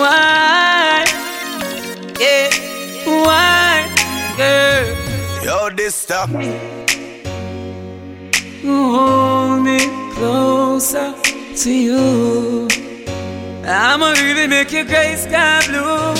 [0.00, 1.04] Why?
[2.20, 2.50] Yeah,
[3.06, 3.86] why,
[4.36, 5.44] girl?
[5.44, 6.30] Yo, this stop.
[8.64, 9.78] Hold me
[10.14, 11.14] closer
[11.56, 12.68] to you.
[13.66, 16.14] I'ma really make your gray sky blue.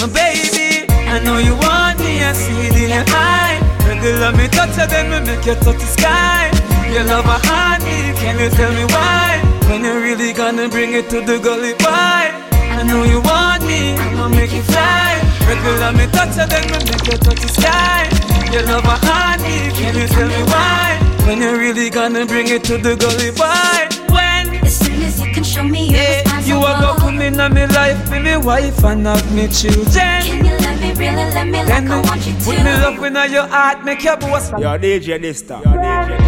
[0.00, 3.60] Oh, baby, I know you want me, I see it in your eye.
[3.86, 6.50] When you love me, touch then we make you touch the sky.
[6.94, 9.42] Your love a heart me, can you tell me why?
[9.68, 11.90] When you really gonna bring it to the gully boy?
[11.90, 15.18] I know you want me, I'ma make you fly.
[15.48, 18.06] Regular me touch it, then we make you touch the sky.
[18.52, 21.00] Your love a heart me, can you tell me why?
[21.26, 24.14] When you really gonna bring it to the gully boy?
[24.14, 24.64] When?
[24.64, 27.54] As soon as you can show me your Yeah, you are gonna come in on
[27.54, 30.22] me life, be me wife and have me children.
[30.22, 32.44] Can you let me really let me like Then I want you to.
[32.44, 32.82] put me to?
[32.86, 34.52] love in all your heart, make your boss.
[34.52, 35.64] Yo, DJ this time.
[35.64, 36.23] Yo, DJ this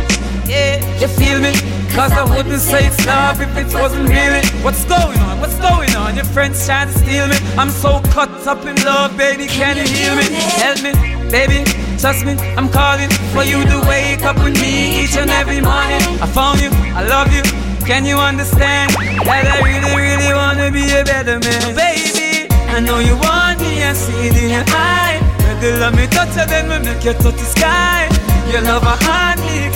[0.46, 1.52] Yeah, you feel me?
[1.90, 4.46] Cause I wouldn't say it's love if it wasn't really.
[4.62, 5.40] What's going on?
[5.40, 6.14] What's going on?
[6.14, 7.36] Your friends trying to steal me.
[7.58, 9.46] I'm so caught up in love, baby.
[9.46, 10.26] Can you hear me?
[10.62, 10.92] Help me,
[11.30, 11.64] baby.
[11.98, 16.04] Trust me, I'm calling for you to wake up with me each and every morning.
[16.22, 17.42] I found you, I love you.
[17.86, 22.46] Can you understand that I really, really wanna be a better man, baby?
[22.70, 25.18] I know you want me, I see it in your eye.
[25.62, 28.06] You love me, touch it, then we make you touch the sky.
[28.52, 29.25] Your love a me,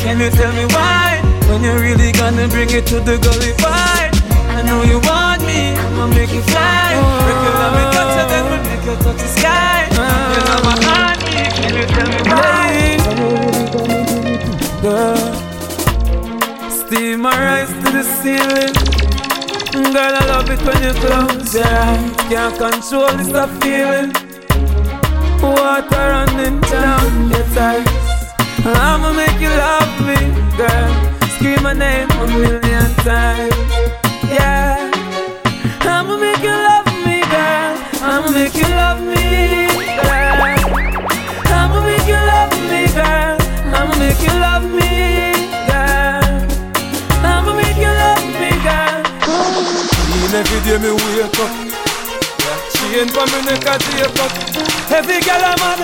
[0.03, 1.21] can you tell me why?
[1.49, 4.11] When you're really gonna bring it to the gully fight?
[4.57, 6.95] I know you want me, I'ma make you fly.
[7.27, 9.89] When you love me, touch it, then we make you touch the sky.
[9.95, 12.71] Your love a heart can you tell me why?
[16.71, 18.75] Steam my rise to the ceiling.
[19.93, 22.17] Girl, I love it when you close your eyes.
[22.29, 23.31] Can't control this
[23.63, 24.13] feeling.
[25.43, 28.00] Water running down your thighs.
[28.65, 30.17] I'ma make you love me,
[30.57, 30.93] girl.
[31.37, 33.55] Scream my name a million times.
[34.29, 34.91] Yeah.
[35.81, 37.73] I'ma make you love me, girl.
[38.05, 39.67] I'ma make you love me,
[39.97, 40.41] girl.
[41.49, 43.39] I'ma make you love me, girl.
[43.75, 44.93] I'ma make you love me,
[45.69, 46.37] girl.
[47.25, 49.01] I'ma make you love me, girl.
[49.25, 51.53] Clean every day me wake up.
[52.77, 54.33] Chain for me neck a tape up.
[54.93, 55.81] Every girl I'm mad,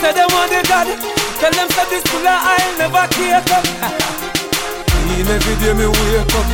[0.00, 1.15] say they want the God.
[1.38, 3.64] Tell them say this full I'll never cake up.
[4.88, 6.46] Clean every day me wake up.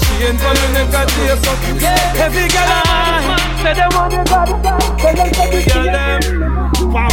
[0.00, 1.58] Chain for me neck a tape up.
[1.80, 4.98] Yeah, every girl mad, say they want the God.
[4.98, 6.92] Tell them say this Girl them.
[6.92, 7.08] Wow.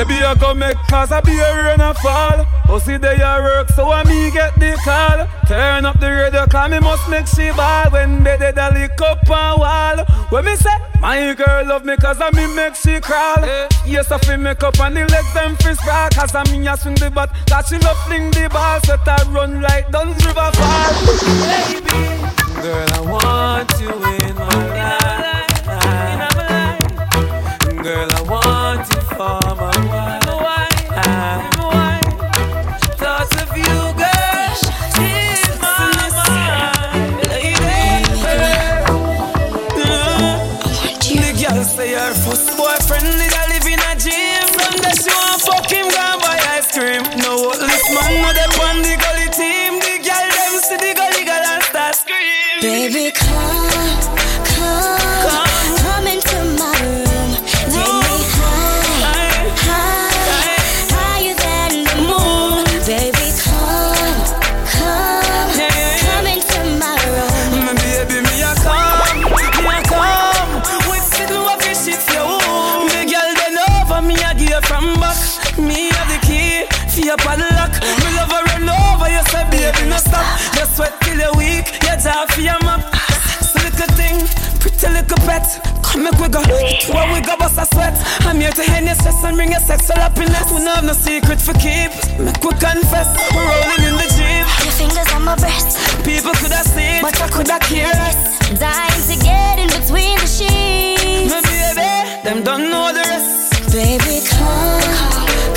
[0.00, 2.46] Baby, I go make cause I be a and fall.
[2.72, 5.26] Oh, see they a work, so I me get the call.
[5.48, 7.90] Turn up the radio, cause me must make she ball.
[7.90, 10.04] When they did a lick up on wall.
[10.30, 10.70] When me say,
[11.00, 13.42] my girl love me cause I me make she crawl.
[13.84, 16.10] Yes, I feel make up on the legs them fist sprawl.
[16.10, 18.78] Cause I me a swing the bat, that she love fling the ball.
[18.86, 20.92] Set I run like Dunn's River Fall.
[21.50, 22.22] Baby,
[22.62, 24.46] girl, I want you in my
[24.78, 25.10] life.
[27.82, 28.22] Girl, I
[86.30, 86.40] go,
[86.94, 87.94] where we go bust a sweat.
[88.26, 90.50] I'm here to end your stress and bring your sexual happiness.
[90.52, 91.90] We don't have no secret for keep.
[92.18, 94.46] Make we confess, we're rolling in the jeep.
[94.64, 98.14] Your fingers on my breast, People could have seen, but I could have cared.
[98.58, 101.30] dying to get in between the sheets.
[101.30, 103.72] My baby, them don't know the rest.
[103.72, 104.82] Baby, come,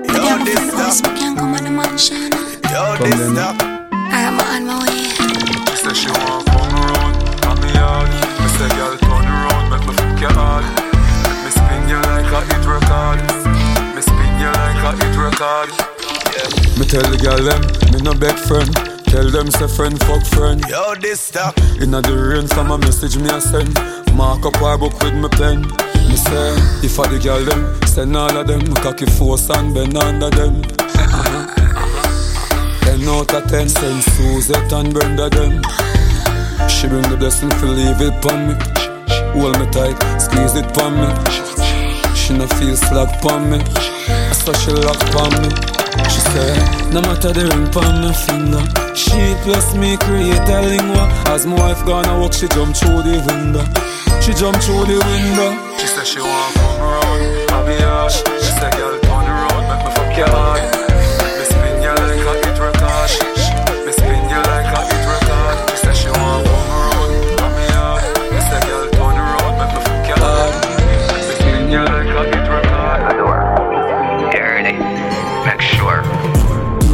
[0.09, 1.05] Yo, this stop.
[1.20, 1.69] Can't come on.
[1.69, 1.76] Yo,
[2.97, 3.37] Come this then.
[4.09, 5.05] I'm on my way.
[5.76, 8.09] Say she want come around, on me yard.
[8.09, 10.64] Me say girl turn around, make me fuck your hard.
[11.29, 13.20] Make me spin you like a hit record.
[13.93, 15.69] Me spin you like a hit record.
[16.81, 17.61] Me tell the girl them,
[17.93, 18.73] me no beg friend.
[19.12, 20.64] Tell them say friend fuck friend.
[20.70, 21.59] Yo, this stop.
[21.82, 23.75] Inna the rain, from a message me a send.
[24.17, 25.92] Mark up our book with my pen.
[26.12, 26.53] Me say,
[26.85, 28.61] if I the girl them, send all of them.
[28.85, 30.61] Cocky force and bend under them.
[30.93, 31.49] Uh-huh.
[32.85, 35.62] Ten out of ten, send Suzette and Brenda them.
[36.69, 38.55] She bring the blessing to leave it pon me.
[39.32, 41.09] Hold me tight, squeeze it pon me.
[42.14, 43.64] She no feel slack pon me.
[44.35, 45.81] So she lock pon me.
[46.09, 48.65] She said, no matter the ring pon my finger.
[48.94, 51.09] She plus me create a lingua.
[51.27, 53.65] As my wife gonna walk, she jump through the window.
[54.21, 55.50] She jump through the window.
[55.79, 58.12] She say she want come around, I be hard.
[58.12, 60.81] She say, girl, turn around, make me fuck your heart.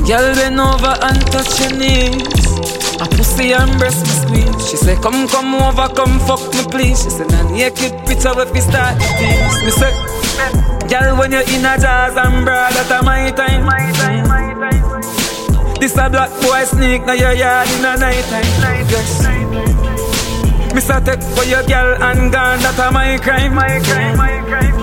[0.09, 2.25] Girl, bend over and touch your knees.
[2.97, 4.71] A pussy and breast me squeeze.
[4.71, 7.05] She say, come, come over, come fuck me please.
[7.05, 9.61] She say, nah naked picture if we start the tease.
[9.65, 9.93] Me say,
[10.89, 13.67] girl, when you're in a jazz and broad, that's my time.
[13.67, 15.79] My time, my time.
[15.79, 18.89] This a black boy sneak now your yard in a night time.
[18.89, 19.27] Yes.
[20.75, 23.55] Me say take for your girl and gone, that's a my crime.
[23.55, 24.78] My crime, my crime.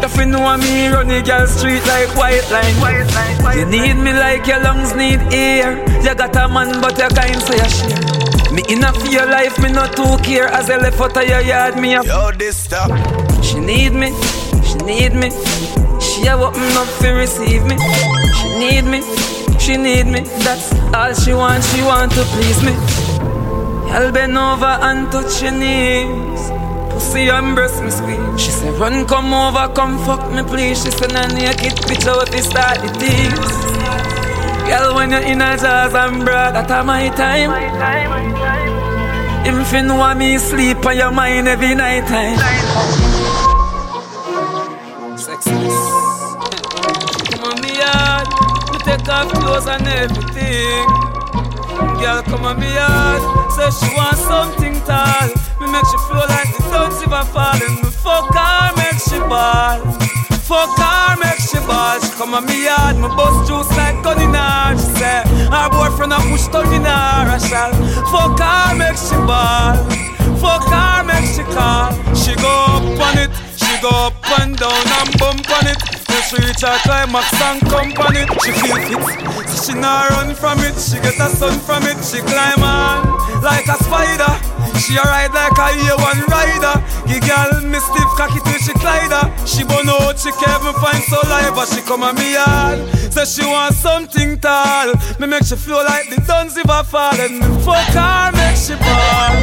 [0.00, 3.58] If you know me run the girl street like white line.
[3.58, 5.78] You need me like your lungs need air.
[6.02, 8.52] You got a man but you kind so you share.
[8.52, 10.46] Me enough for your life, me not too care.
[10.48, 12.90] As I left out of your yard, me a Yo, this stop.
[13.42, 14.10] she need me,
[14.64, 15.30] she need me.
[16.00, 17.76] She a open up to receive me.
[18.38, 19.02] She need me,
[19.58, 20.20] she need me.
[20.44, 22.72] That's all she want, she want to please me.
[23.90, 26.57] Y'all bend over and touch your knees.
[27.08, 28.38] Pussy and breast me squeeze.
[28.38, 30.84] She said, run come over, come fuck me please.
[30.84, 33.56] She say nah naked picture if you start the tease.
[34.68, 37.48] Girl when you're in a jazz and broad, that my time.
[39.46, 42.36] If you know me sleep on your mind every night time.
[45.16, 45.78] Sexiness.
[47.32, 48.28] Come on me yard,
[48.70, 50.86] me take off clothes and everything.
[52.02, 53.22] Girl come on me yard,
[53.52, 55.47] say she want something tall.
[55.68, 57.76] Me make she flow like the duns if I falling.
[57.84, 59.76] Me fuck her, make she ball.
[60.48, 62.00] Fuck her, make she ball.
[62.00, 64.72] She come on me yard, me bust juice like gun in her.
[64.80, 66.72] She say her boyfriend a push tongue.
[66.72, 67.76] I shall
[68.08, 69.76] fuck her, make she ball.
[70.40, 71.92] Fuck her, make she call.
[72.16, 73.28] She go up on it,
[73.60, 75.76] she go up and down and bump on it.
[76.08, 78.28] Then she reach her climax and come on it.
[78.40, 80.80] She feel it, so she not run from it.
[80.80, 82.00] She get a sun from it.
[82.00, 83.04] She climb on
[83.44, 84.57] like a spider.
[84.76, 86.76] She a ride like a A1 rider.
[87.08, 89.46] Give girl me stiff cocky till she glide her.
[89.46, 92.78] She burn out, she can't even find so live, but she come at me yard.
[93.12, 94.92] Say she want something tall.
[95.18, 97.14] Me make she feel like the duns if I fall.
[97.18, 99.34] And me fuck her, make she ball.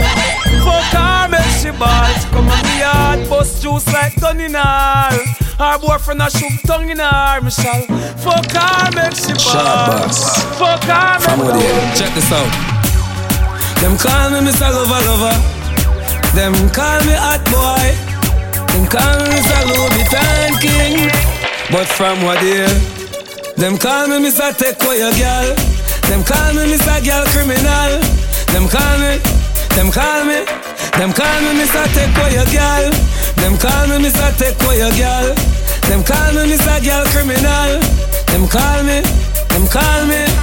[0.65, 2.09] Fuck her, make she ball.
[2.19, 5.09] She come at me yard, bust juice like gun in her.
[5.57, 7.81] Her boyfriend a shoot tongue in her, me shall
[8.23, 10.09] Fuck her, make she ball.
[10.59, 11.95] Fuck her, make she ball.
[11.95, 12.74] Check this out.
[13.85, 14.65] Them call me Mr.
[14.73, 15.37] Lover Lover.
[16.33, 17.93] Them call me Hot Boy.
[18.73, 19.61] Them call me Mr.
[19.69, 21.05] Louis Vuitton King.
[21.69, 22.65] But from what year?
[23.61, 24.57] Them call me Mr.
[24.57, 25.53] Take away girl.
[26.09, 26.97] Them call me Mr.
[27.05, 28.01] Girl Criminal.
[28.49, 29.21] Them call me.
[29.77, 30.41] Them call me.
[30.97, 31.85] Them call me Mr.
[31.93, 32.89] Take away girl.
[33.37, 34.33] Them call me Mr.
[34.41, 35.29] Take away girl.
[35.85, 36.81] Them call me Mr.
[36.81, 37.77] Girl Criminal.
[38.33, 39.05] Them call me.
[39.53, 40.34] Them call me.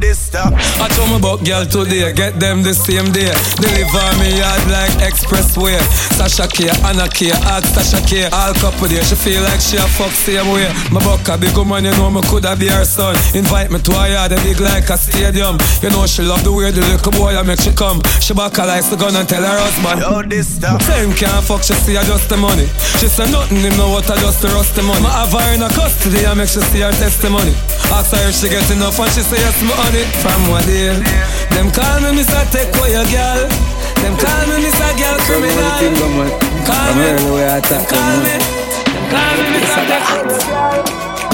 [0.00, 0.56] This stop.
[0.80, 3.28] I told me about girl today, get them the same day.
[3.60, 5.76] Deliver me yard like expressway.
[6.16, 8.24] Sasha K, Anna K, ask Sasha K.
[8.32, 10.72] All couple there, she feel like she a fuck same way.
[10.88, 13.12] My buck a big woman, you know me coulda be her son.
[13.36, 15.60] Invite me to her yard, a big like a stadium.
[15.84, 18.00] You know she love the way the little boy I make she come.
[18.24, 20.00] She back her like the gun and tell her husband.
[20.00, 20.80] Yo, this stop.
[20.80, 22.72] Same can't fuck, she see her just the money.
[22.96, 25.04] She say nothing, him know what I just the rust the money.
[25.04, 27.52] I have her in a custody, I make she see her testimony.
[27.92, 30.06] Ask her if she get enough and she say yes, me on it.
[30.22, 30.94] From what day?
[31.50, 32.38] Them call me Mr.
[32.54, 33.48] Take away your girl.
[34.00, 34.90] Them call me Mr.
[34.98, 35.58] Girl Criminal.
[36.66, 37.08] Call me.
[37.90, 38.34] Call me.
[39.10, 39.82] Call me Mr.
[39.90, 40.84] Take away your girl.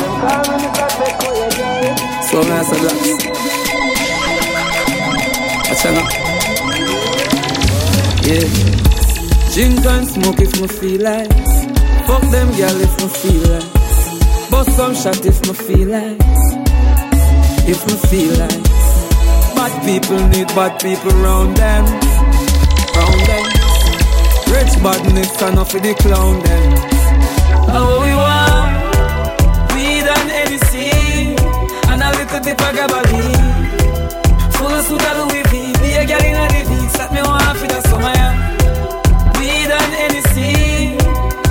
[0.00, 0.88] Them call me Mr.
[0.96, 1.96] Take away your girl.
[2.28, 2.96] So nice of that.
[5.68, 6.06] Out now.
[8.26, 8.48] Yeah.
[9.52, 11.32] Drink and smoke if me feel like.
[12.06, 13.70] Fuck them girl if me feel like.
[14.50, 16.65] Bust some shot if me feel like.
[17.68, 18.62] If me feel like.
[19.56, 21.84] Bad people need bad people round them.
[22.94, 23.44] Round them.
[24.52, 26.96] Rich badness enough for the clown them.
[27.68, 28.86] Oh, we want
[29.74, 31.34] weed and Hennessy
[31.90, 33.66] and a little bit of gabaline.
[34.86, 35.54] suit of Louis V.
[35.82, 38.22] Be a girl in a beats that me want for the summer.
[39.38, 40.96] Weed and Hennessy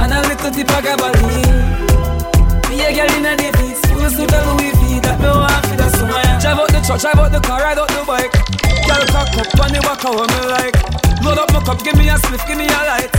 [0.01, 1.59] and a little tip of gabaline.
[2.69, 5.75] Be a girl in a beats, full suit of Louis V that me want for
[5.75, 6.39] the Yeah.
[6.39, 8.33] Drive out the truck, drive out the car, ride out the bike.
[8.85, 10.77] Girl cock up on the walk how me like.
[11.23, 13.09] Load up my cup, give me a spliff, give me a light.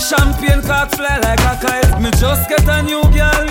[0.00, 2.00] Champagne cock fly like a kite.
[2.02, 3.46] Me just get a new girl.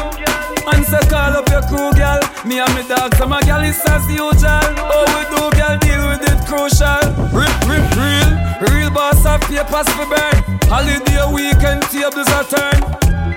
[0.68, 2.20] And say call up your crew, girl.
[2.46, 4.32] Me and me dog, so my girl is as usual.
[4.44, 7.04] Oh, we do, girl, deal with it crucial.
[7.32, 8.32] Real, real, real,
[8.68, 10.36] real boss of papers for burn.
[10.68, 12.80] Holiday weekend tables are turn.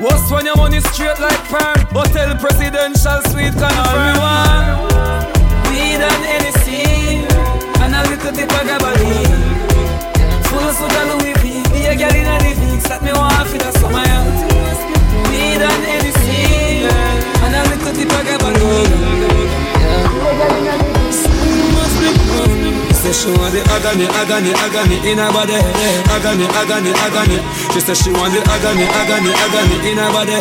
[0.01, 1.79] What's when your money straight like perm?
[1.95, 5.36] Hotel presidential suite confirm.
[5.97, 7.25] Weed and Hennessy
[7.81, 9.33] and a little tip of gabaline.
[10.45, 10.77] Full of
[11.09, 11.65] Louis V.
[11.73, 14.05] Be a girl in a Vicks that me want for the summer.
[14.05, 14.21] yeah.
[15.33, 18.93] Weed and Hennessy and a little tip of gabaline.
[22.93, 25.57] Say she want the agony, agony, agony in her body.
[26.13, 27.41] Agony, agony, agony.
[27.73, 30.37] She say she want the agony, agony, agony in her body.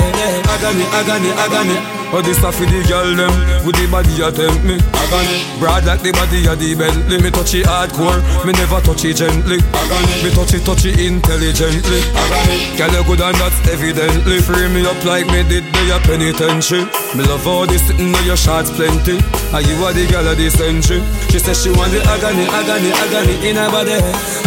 [0.51, 2.04] Agony, agony, agony.
[2.13, 3.33] Oh, this stuff for the girl them
[3.65, 4.77] with the body you tempt me.
[4.93, 7.17] Agony, broad like the body of the Bentley.
[7.21, 9.59] Me touch it hardcore, me never touch it gently.
[9.73, 12.01] Agony, me touch it, touch it intelligently.
[12.13, 14.39] Agony, girl you good and that's evidently.
[14.45, 16.85] Free me up like me did the penitentiary.
[17.17, 19.17] Me love all this sitting on your shots plenty.
[19.51, 21.01] And you are the girl of the century.
[21.31, 23.97] She said she want the agony, agony, agony in her body.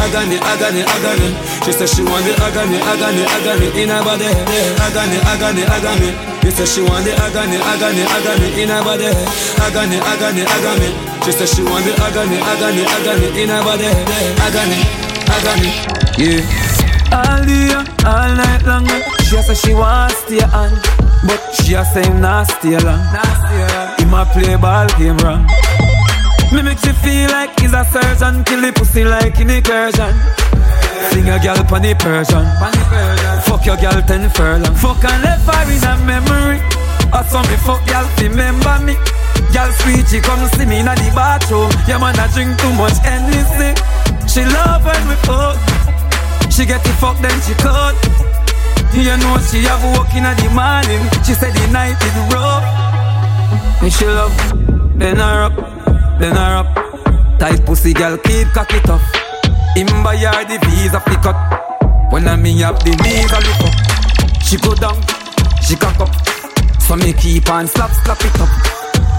[0.00, 1.30] Agony, agony, agony.
[1.66, 4.30] She said she want the agony, agony, agony in her body.
[4.78, 6.38] Agony, agony, agony.
[6.48, 9.04] She said she want the agony, agony, agony in her body.
[9.68, 10.88] Agony, agony, agony.
[11.20, 13.84] She said she want the agony, agony, agony in her body.
[13.84, 14.80] Agony,
[15.28, 15.70] agony.
[16.16, 16.40] Yeah.
[17.12, 17.76] All day,
[18.08, 18.88] all night long.
[18.88, 19.04] Eh.
[19.28, 20.72] She say she want stay on,
[21.28, 23.04] but she a say him not stay long.
[24.00, 25.44] Him a play ball game wrong.
[26.50, 30.16] Me make you feel like he's a surgeon, kill the pussy like in incursion.
[31.10, 32.46] Sing a girl pon the Persian.
[33.46, 34.74] Fuck your girl ten furlong.
[34.74, 36.58] Fuck and left her in a memory.
[37.12, 38.94] I saw me fuck girl remember me.
[39.54, 41.70] Girl sweet, she come see me in the bathroom.
[41.88, 43.72] Yeah man, I drink too much Hennessy.
[44.28, 45.56] She love when we fuck.
[46.52, 47.94] She get the fuck then she cut.
[48.92, 51.02] You know she have work in the morning.
[51.24, 52.66] She said the night is rough.
[53.80, 54.34] And she love,
[54.98, 55.56] bend her up,
[56.18, 57.38] bend her up.
[57.38, 59.00] Tight pussy girl, keep cock it up.
[59.78, 61.38] Him buy her the visa fi cut.
[62.11, 63.70] When I me up the knees a lift up.
[64.42, 64.99] She go down,
[65.62, 66.11] she cock up.
[66.82, 68.50] So me keep on slap, slap it up.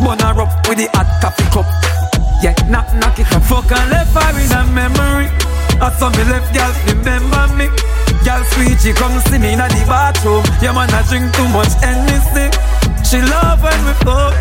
[0.03, 1.63] Bun her up with the hot coffee cup.
[2.43, 3.39] Yeah, knock, knock it up.
[3.47, 5.31] Fuck and left her in a memory.
[5.79, 7.71] I saw me left girl remember me.
[8.27, 10.43] Girl sweet, she come see me in the bathroom.
[10.59, 12.51] Yeah man, I drink too much Hennessy.
[13.07, 14.35] She love when we fuck.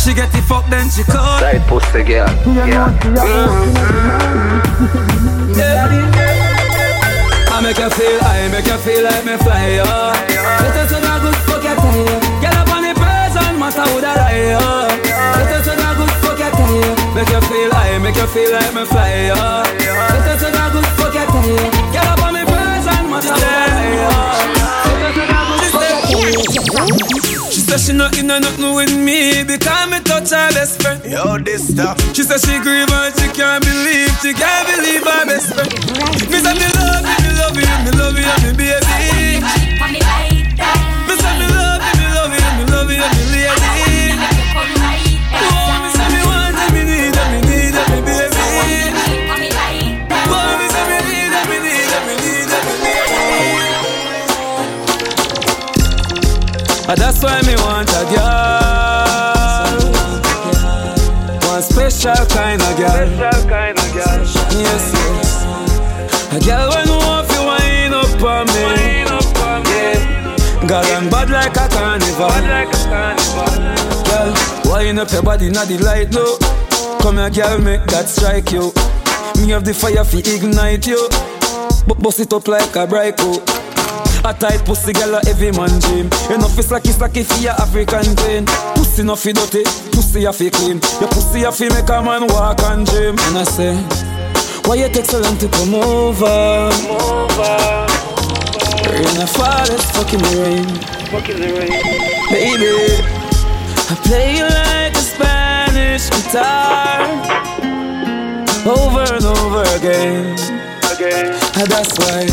[0.00, 1.36] She get the fuck then she call.
[1.36, 2.32] Tight pussy girl.
[2.64, 2.96] Yeah.
[7.50, 9.82] I make you feel, I make you feel like me fly, yo.
[9.82, 12.40] Let us to the good fuck your tie.
[12.40, 14.62] Get up on the person, matter who that lie, yo.
[15.34, 16.94] Let us to the good fuck your tie.
[17.14, 19.34] Make you feel, I make you feel like me fly, yo.
[19.34, 21.90] Let us to the good fuck your tie.
[21.90, 23.77] Get up on the person, matter who that lie, yo.
[27.78, 31.02] Said she not in a nothing with me because me touch her best friend.
[31.04, 31.98] Yo, this stuff.
[32.14, 35.70] She said she grieve and she can't believe, she can't believe her best friend.
[36.30, 38.87] Me say me love you, me love you, me love you, me baby.
[57.78, 59.78] Want a girl,
[61.48, 63.08] one special kind of girl.
[64.58, 65.30] Yes, yes.
[66.32, 68.62] A girl when you want you wind up on me.
[68.98, 69.20] Yeah.
[70.66, 72.42] Girl, I'm bad like a carnival.
[74.08, 74.30] Girl,
[74.72, 76.36] wind up your body, not the light low.
[76.98, 78.72] Come here, girl, make that strike you.
[79.40, 81.08] Me have the fire fi ignite you.
[81.86, 83.16] But bust it up like a bright
[84.24, 88.14] A tight pussy girl a every man dream Enough is slacky slacky for your African
[88.16, 89.62] pain Pussy no fi dirty,
[89.92, 90.80] pussy a fi clean.
[91.00, 93.74] Your pussy a fi make a man walk and dream And I say,
[94.68, 96.68] why you take so long to come over?
[98.84, 100.68] Rain a fall, it's fucking the rain.
[102.28, 102.74] Baby,
[103.88, 107.00] I play you like a Spanish guitar.
[108.68, 110.36] Over and over again.
[111.00, 112.26] And that's why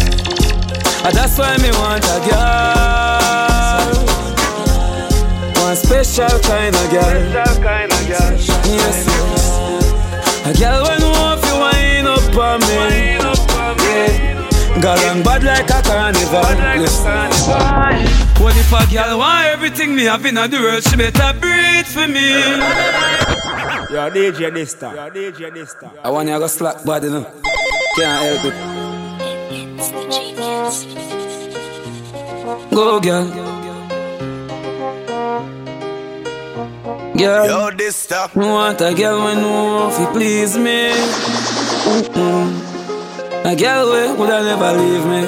[1.07, 3.93] Ah, that's why me want a girl
[5.61, 7.13] One special kind of girl
[8.09, 9.05] Yes, yes
[10.45, 12.73] A girl when want fi wind up on me.
[12.73, 13.17] Yeah.
[14.81, 16.43] Girl I'm bad like a carnival.
[18.43, 20.83] What if a girl want everything me have in the world?
[20.83, 22.29] She better breathe for me.
[23.89, 24.91] You're DJ Dysta.
[24.93, 25.89] You're DJ Dysta.
[26.03, 27.25] I want you to slack body now.
[27.95, 28.84] Can't help it.
[32.75, 33.25] Go, girl.
[37.15, 37.45] Girl.
[37.47, 38.35] Yo, this stuff.
[38.35, 40.91] Want a girl when know if please me.
[41.87, 42.51] Mm-mm.
[43.45, 45.23] A girl way woulda never leave me.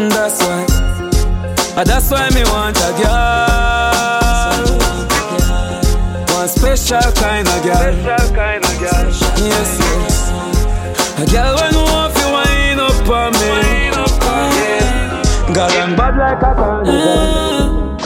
[0.00, 0.66] And that's why.
[1.78, 4.68] And that's why me want a girl.
[6.38, 7.92] One special kind of girl.
[8.04, 9.06] Special kind of girl.
[9.50, 10.30] Yes, yes.
[11.18, 13.39] A girl when know if you wind up on me.
[15.50, 15.80] Wind up on me.
[15.80, 16.94] Girl, I'm bad like a carnival.
[16.94, 17.98] Mm.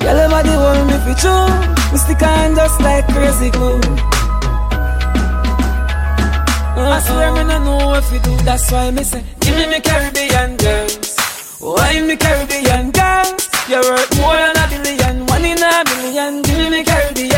[0.00, 1.48] Girl, I'm the one me fi true.
[1.92, 3.80] Me stick on just like crazy glue.
[6.70, 6.92] Mm-hmm.
[6.96, 8.36] I swear me no know if you do.
[8.44, 11.16] That's why me say, give me me Caribbean girls.
[11.60, 13.48] Why me Caribbean girls?
[13.68, 16.42] You're worth more than a billion, one in a million.
[16.42, 17.29] Give me me Caribbean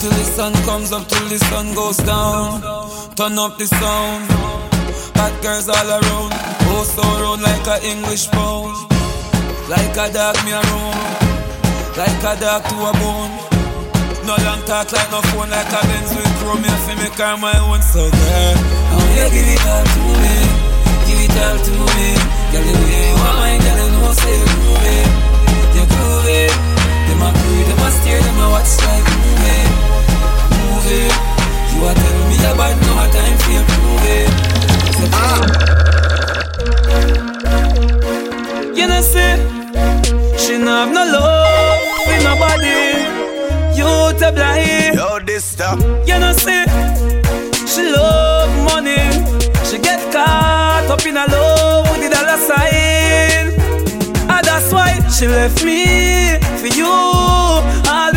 [0.00, 2.60] till the sun comes up, till the sun goes down.
[3.16, 4.24] Turn up the sound.
[5.20, 6.32] Hot girls all around.
[6.72, 8.72] Oh, so round like a English pound.
[9.68, 10.62] Like a dog me a.
[12.00, 13.34] Like a dog to a bone.
[14.24, 16.62] No long talk like no phone, like a Benz with chrome.
[16.64, 17.82] Me a fi make her my own.
[17.84, 18.56] So girl,
[18.88, 20.36] now you give it all to me.
[21.04, 22.08] Give it all to me.
[22.52, 25.08] Girl, the way you want my girl, you know say you groove it.
[25.76, 26.52] You groove it.
[27.04, 29.89] Them a crew, them a stare, them a watch like movie.
[30.92, 31.12] It.
[31.72, 34.28] You a tell me about no time for you prove it.
[34.96, 35.04] So,
[38.74, 39.34] You know see,
[40.36, 42.80] she no have no love for nobody.
[43.78, 44.94] You to blind.
[44.96, 45.78] Yo, this stuff.
[46.08, 46.64] You know see,
[47.70, 48.98] she love money.
[49.64, 53.54] She get caught up in a love with the dollar sign.
[54.28, 56.90] And that's why she left me for you.
[57.92, 58.12] All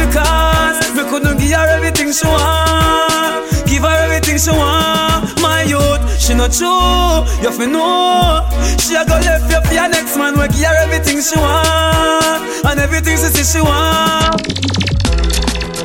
[1.13, 3.45] couldn't give her everything she want.
[3.69, 5.39] Give her everything she want.
[5.45, 7.21] My youth, she not true.
[7.43, 8.41] You fi know.
[8.81, 10.33] She a go left you for your next man.
[10.33, 12.65] We give her everything she want.
[12.65, 14.41] And everything she say she want.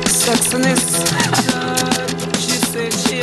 [0.09, 0.97] Sexiness.
[2.41, 3.21] She said she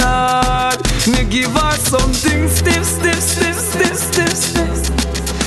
[0.00, 4.76] Lord, me give her something stiff, stiff, stiff, stiff, stiff, stiff.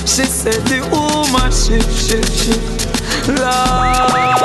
[0.00, 2.87] She said the woman shift, shift, shift.
[3.28, 4.40] Lord,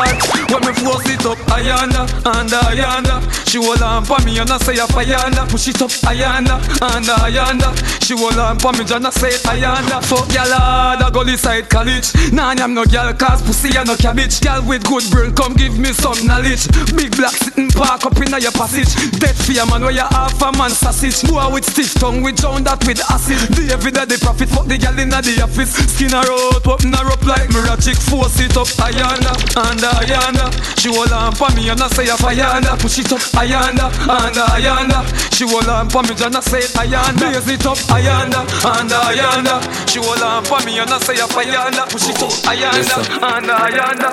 [0.51, 3.21] when me force it up, ayanda, anda, ayanda.
[3.49, 5.47] She hold on for me and I say a ayanda.
[5.49, 7.69] Push it up, ayanda, anda, ayanda.
[8.03, 10.03] She hold on for me and I say ayanda.
[10.03, 12.11] Fuck ya lad, I go side college.
[12.33, 14.41] Nah, I'm no girl, cause pussy and no cabbage.
[14.41, 16.67] Girl with good brain, come give me some knowledge.
[16.95, 18.91] Big black sitting park up in your passage.
[19.19, 21.23] Dead fear man, where you half a man sausage.
[21.23, 23.39] Boy with stiff tongue, we drown that with acid.
[23.55, 25.71] The every day they profit, fuck the girl in the office.
[25.95, 27.95] Skin her out, open her up like mirror chick.
[27.95, 30.51] Force it up, I ayanda, anda, ayanda.
[30.75, 32.75] She hold on for me and I say a ayanda.
[32.83, 34.99] Push it up, I ayanda, anda, ayanda.
[35.31, 37.31] She hold on for me and I say ayanda.
[37.31, 39.55] Raise it up, ayanda, anda, ayanda.
[39.89, 41.89] She hold on for me and I say a ayanda.
[41.89, 44.09] Push it up, ayanda, anda, ayanda.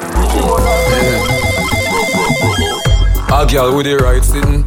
[3.33, 4.67] A girl with the right sitting.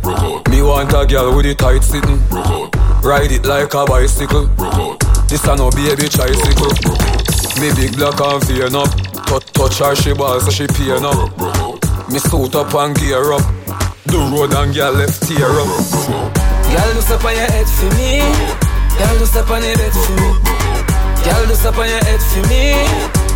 [0.49, 2.19] Me want a girl with the tight sitting.
[3.03, 4.47] Ride it like a bicycle.
[5.27, 6.71] This a no baby tricycle.
[7.59, 8.89] Me big black and vein up.
[9.27, 11.29] Touch, touch her, she ball so she pain up.
[12.09, 13.43] Me suit up and gear up.
[14.05, 16.43] The road and girl left tear up.
[16.71, 18.62] Girl, do step on your head for me.
[18.97, 20.29] Girl, do step on your bed for me.
[21.23, 22.77] Girl, do step on your head for me.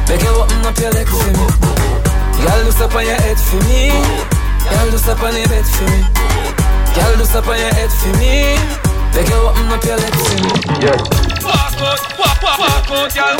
[0.07, 1.45] Make you open up your leg for me.
[2.43, 3.89] Girl, do step on your head for me.
[4.69, 5.99] Girl, do step on your bed for me.
[6.95, 8.55] Girl, do step on your head for me.
[9.15, 10.51] Make you open up your leg for me.
[10.83, 10.97] Yeah.
[11.41, 13.37] Walk out, walk, walk, walk out, girl.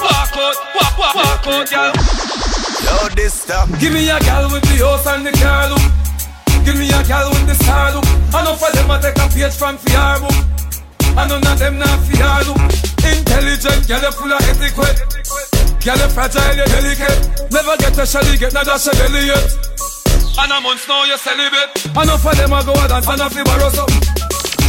[0.00, 1.92] Walk out, walk, walk, walk out, girl.
[2.84, 3.68] Yo, this stuff.
[3.78, 6.09] Give me a gal with the house and the car look.
[6.64, 8.04] Give me a gal with the star look.
[8.30, 10.36] Enough of them a take a page from fear book.
[11.16, 12.60] And none of them not fear look.
[13.00, 15.00] Intelligent, gal full of etiquette.
[15.80, 17.50] Gal you fragile, you delicate.
[17.50, 19.48] Never get a shelly, get not a shelly yet.
[20.36, 21.72] And a month now you celibate.
[21.96, 24.04] Enough of them a go dance and a fi borrow something.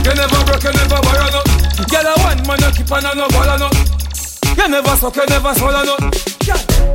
[0.07, 1.41] You never broke, you never borrow no.
[1.91, 3.69] Gal a one man you keep on a no ball no.
[4.55, 6.01] You never suck, you never swallow nut.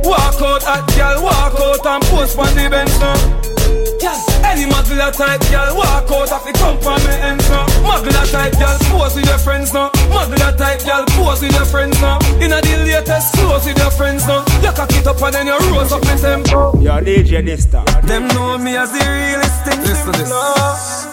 [0.03, 4.26] Walk out at girl, walk out and post on the bench now.
[4.43, 7.65] Any Magla type girl walk out of the company me ends now.
[7.85, 9.89] Magla type girl pose with your friends now.
[10.11, 12.19] Magla type girl pose with your friends now.
[12.41, 14.43] Inna the latest clothes with your friends now.
[14.61, 16.77] You cock it up and then you rose up my tempo.
[16.79, 17.85] Your DJ Dysta.
[18.03, 19.79] Them know me as the realest thing.
[19.81, 20.29] Listen to this.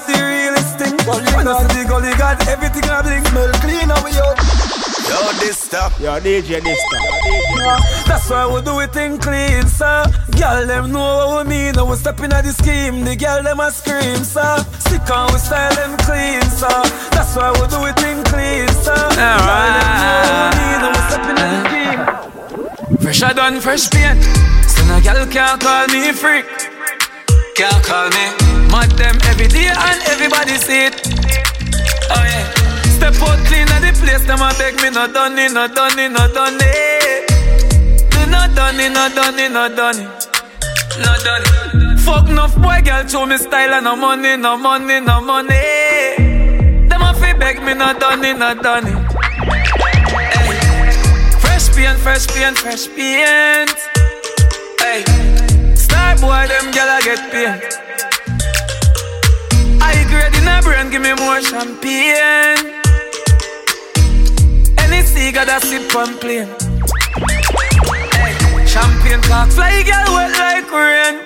[0.08, 0.94] The realest thing.
[1.04, 3.24] When I see the gully god, everything I bling.
[3.24, 4.12] Smell clean and we
[5.10, 5.24] out.
[5.24, 6.00] Yo, Dysta.
[6.00, 6.98] Your DJ Dysta.
[8.06, 10.04] That's why we do it in clean, sir.
[10.38, 11.74] Girl, them know what we mean.
[11.74, 13.04] Now we stepping in the scheme.
[13.04, 14.64] The girl, them a scream, sir.
[14.80, 16.82] Stick on we style them clean, sir.
[17.12, 18.94] That's why we do it in clean, sir.
[18.94, 19.40] Girl,
[19.74, 20.78] them know what we mean.
[20.82, 22.98] Now we step in the scheme.
[23.00, 24.22] Fresher done fresh paint.
[24.68, 26.46] So no girl can't call me freak.
[27.54, 28.26] Can't call me.
[28.72, 30.94] Mad them every day and everybody see it.
[32.10, 32.64] Oh yeah.
[32.96, 33.38] Step out
[34.14, 37.30] place, them a beg me not done it, not done it, not done it.
[38.14, 40.08] Me not done it, not done it, not done it.
[40.98, 42.00] Not done it.
[42.00, 45.54] Fuck enough boy, girl, show me style and no money, no money, no money.
[46.88, 49.12] Them a fi beg me not done it, not done it.
[51.40, 53.74] Fresh paint, fresh paint, fresh paint.
[54.80, 55.02] Hey.
[55.74, 57.62] Star boy, them gyal a get paint.
[59.82, 62.73] I grade in a brain, give me more champagne.
[65.04, 66.48] Cigar that sip and plain.
[68.18, 68.34] Hey,
[68.66, 71.22] champagne cock fly, girl wet like rain.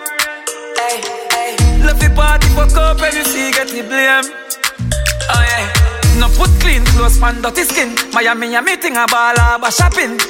[0.76, 1.00] Hey,
[1.32, 4.28] hey, love the party fuck up any see get the blame.
[5.32, 7.96] Oh yeah, no put clean clothes on dirty skin.
[8.12, 10.20] Miami a meeting a ball a shopping.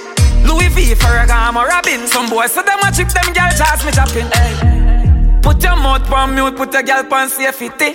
[0.47, 2.07] Louis V, Ferragamo, Robin.
[2.07, 4.31] Some boys say them a chip them girl charge me chopping.
[4.33, 5.41] Hey.
[5.43, 7.93] Put your mouth on mute, put your girl on safety.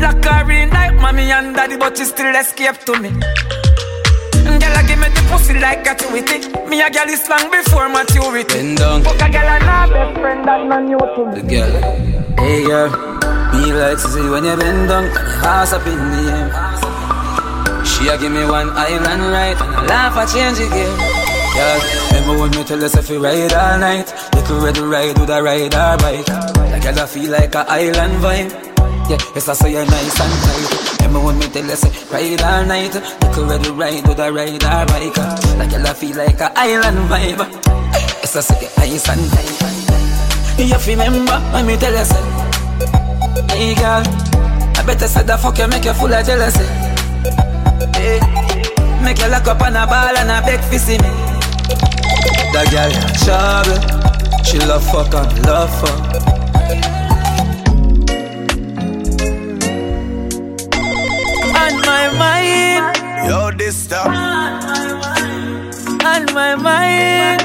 [0.00, 3.10] Lock her in like mommy and daddy, but she still escape to me.
[4.44, 6.38] Girl, I give me the pussy like gratuity.
[6.68, 8.54] Me a girl is long before maturity.
[8.54, 9.02] Bend down.
[9.02, 11.22] Fuck a girl and her best friend that man new to.
[11.34, 11.72] The girl.
[12.40, 12.88] Hey girl,
[13.52, 17.84] me like to see when you bend down and ass up in the air.
[17.84, 20.92] She a give me one island right and I laugh I change again.
[21.54, 21.80] Girl,
[22.12, 25.30] remember when me tell us if we ride all night, you could ready ride with
[25.30, 26.28] a ride or bike.
[26.70, 28.69] Like I feel like a island vibe.
[29.10, 31.10] Yeah, yes I say you're nice and tight.
[31.10, 34.86] When me tell us ride all night, you could ready ride with a ride or
[34.86, 35.18] bike.
[35.58, 37.42] Like I feel like a island vibe.
[38.22, 39.70] Yes I say you're nice and tight.
[40.60, 42.22] You fi remember when me tell you say
[43.50, 44.04] Hey girl
[44.76, 46.64] I better say the fuck you make you full of jealousy
[47.96, 48.20] hey.
[49.02, 51.08] Make you lock up on a ball and a beg fi see me
[52.52, 52.92] That girl
[53.24, 56.39] trouble She love fuck and love fuck
[62.00, 62.96] my mind,
[63.28, 64.00] Yo, Dysta.
[66.12, 67.42] on my mind,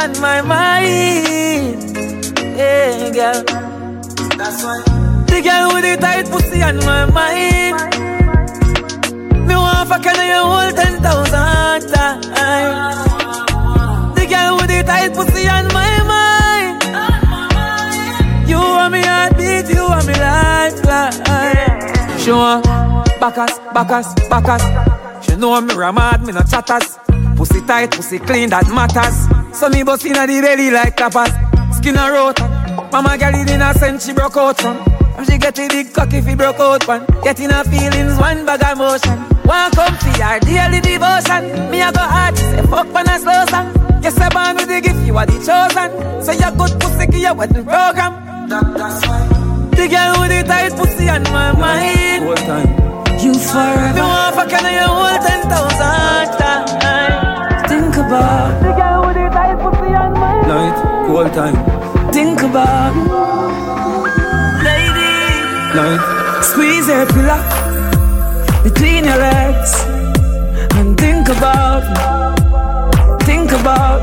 [0.00, 1.82] on my mind.
[2.56, 3.42] Yeah, girl.
[4.38, 4.82] That's why.
[5.26, 7.76] The girl with the tight pussy on my mind.
[9.48, 12.24] Me want fuck you you whole ten thousand times.
[14.14, 16.82] The girl with the tight pussy on my mind.
[18.48, 21.31] You want me heartbeat, you want me lifeline.
[22.22, 22.64] She want
[23.18, 24.62] backers, backers.
[25.26, 26.96] She know me ramad, me no chatters.
[27.36, 29.58] Pussy tight, pussy clean, that matters.
[29.58, 31.34] So me bust inna the belly like tapas.
[31.74, 32.46] Skin a rota.
[32.92, 34.76] Mama girl it in a sense she broke out from.
[35.18, 37.04] And she get a big cock if he broke out one.
[37.24, 39.18] Getting her feelings, one bag of motion.
[39.42, 41.70] One come for her daily devotion.
[41.72, 44.00] Me a go hard, she say fuck when I slow song.
[44.00, 45.90] Yes, I born with the gift, you are the chosen.
[46.22, 48.48] Say you good pussy, give you wedding program.
[48.48, 49.41] That's why.
[49.82, 52.22] The girl with the tight pussy on my mind.
[52.22, 52.70] Whole time
[53.18, 53.94] You forever.
[53.94, 56.70] Me want fuck you your whole ten thousand times.
[57.66, 60.46] Think about the girl with the tight pussy on my mind.
[60.46, 60.78] Night,
[61.10, 61.56] whole time
[62.12, 62.94] Think about
[64.62, 65.18] lady.
[65.74, 66.02] Night
[66.44, 67.42] Squeeze your pillow
[68.62, 69.72] between your legs
[70.78, 71.82] and think about,
[73.22, 74.02] think about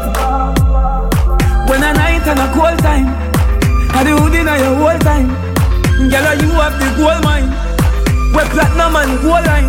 [1.69, 3.07] when a night and a cold time.
[3.95, 5.48] I the hood in your whole time.
[5.99, 7.51] Girl, ah, you have the gold mine.
[8.33, 9.67] Where platinum and gold line.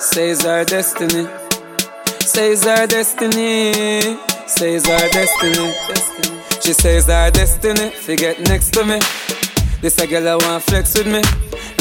[0.00, 1.28] Says our destiny.
[2.20, 4.16] Says our destiny.
[4.46, 5.74] Says our destiny.
[6.62, 7.90] She says our destiny.
[7.90, 8.98] Forget next to me.
[9.82, 11.20] This a girl I ah, want flex with me.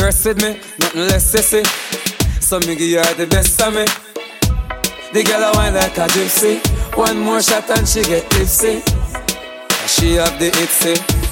[0.03, 1.63] Rest with me, nothing less sissy
[2.41, 3.85] So me give her the best of me.
[5.13, 6.59] The girl I ah, want like a gypsy.
[6.97, 8.81] One more shot and she get tipsy.
[9.87, 11.28] She have the itsy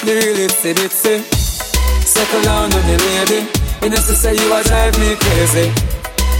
[0.00, 1.20] The real itsy bitsy
[2.04, 3.44] Settle down on the lady
[3.82, 5.72] You know, say you a drive me crazy.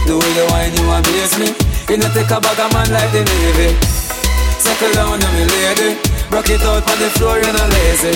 [0.05, 1.49] The way you whine, you amaze me.
[1.89, 3.73] You know, take a bag of man like the Navy.
[4.61, 5.97] Circle down, you me lady.
[6.29, 8.13] Rock it out on the floor, you're lazy.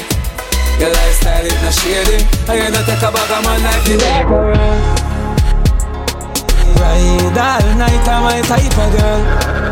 [0.77, 2.21] Your lifestyle is not shady.
[2.49, 4.29] And you know, take a bag of man like the Navy.
[6.77, 9.64] Ride all night, I'm my type of girl.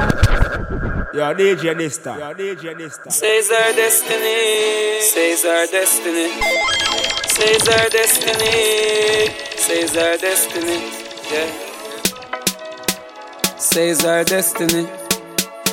[1.14, 2.18] You're DJ Dysta.
[2.18, 3.12] You're DJ Dysta.
[3.12, 5.00] Says our destiny.
[5.00, 6.32] Says our destiny.
[7.28, 9.30] Says our destiny.
[9.56, 10.80] Says our destiny.
[11.32, 11.52] Yeah.
[13.60, 14.88] Says our destiny.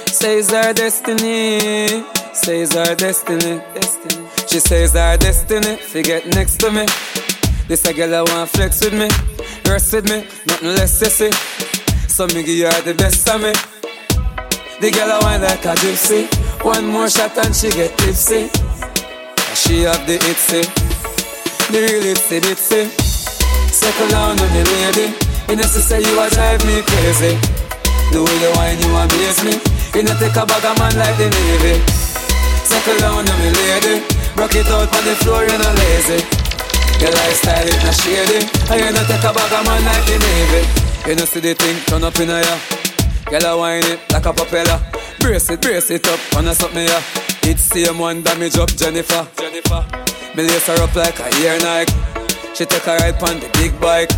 [0.09, 2.05] Says our destiny.
[2.35, 3.63] Says our destiny.
[3.75, 4.29] Destiny.
[4.47, 5.77] She says our destiny.
[5.77, 6.85] Forget next to me.
[7.67, 9.09] This a girl I want flex with me.
[9.65, 10.27] Rest with me.
[10.47, 11.33] Nothing less sissy.
[12.11, 13.80] So me give you the best of me.
[14.81, 16.25] The girl I wine like a gypsy.
[16.65, 18.49] One more shot and she get tipsy.
[19.53, 20.65] She have the itsy,
[21.69, 22.89] the real itsy bitsy.
[23.69, 25.13] Circle down on the lady.
[25.53, 27.37] You know to say you a drive me crazy.
[28.09, 29.61] The way you wine you amaze me.
[29.93, 31.77] You know take a bag of man like the navy.
[32.65, 34.01] Circle down on me lady.
[34.33, 36.25] Rock it out on the floor, you're not lazy.
[37.05, 38.49] Your lifestyle is not shady.
[38.73, 40.63] And you know take a bag of man like the navy.
[41.05, 42.80] You know see the thing turn up in a ya.
[43.31, 44.83] Girl, I wine it like a propeller.
[45.21, 46.99] Brace it, brace it up, on a something ya.
[47.47, 49.23] It's same one damage up Jennifer.
[49.39, 49.87] Jennifer.
[50.35, 51.95] Me lace her up like a ear Nike.
[52.59, 54.11] She take a ride on the big bike.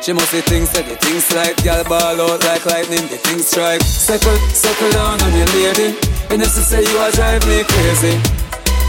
[0.00, 3.48] She must see things that the things like Girl ball out like lightning, the things
[3.48, 5.98] strike Circle, circle down on your lady
[6.30, 8.14] You know to say you a drive me crazy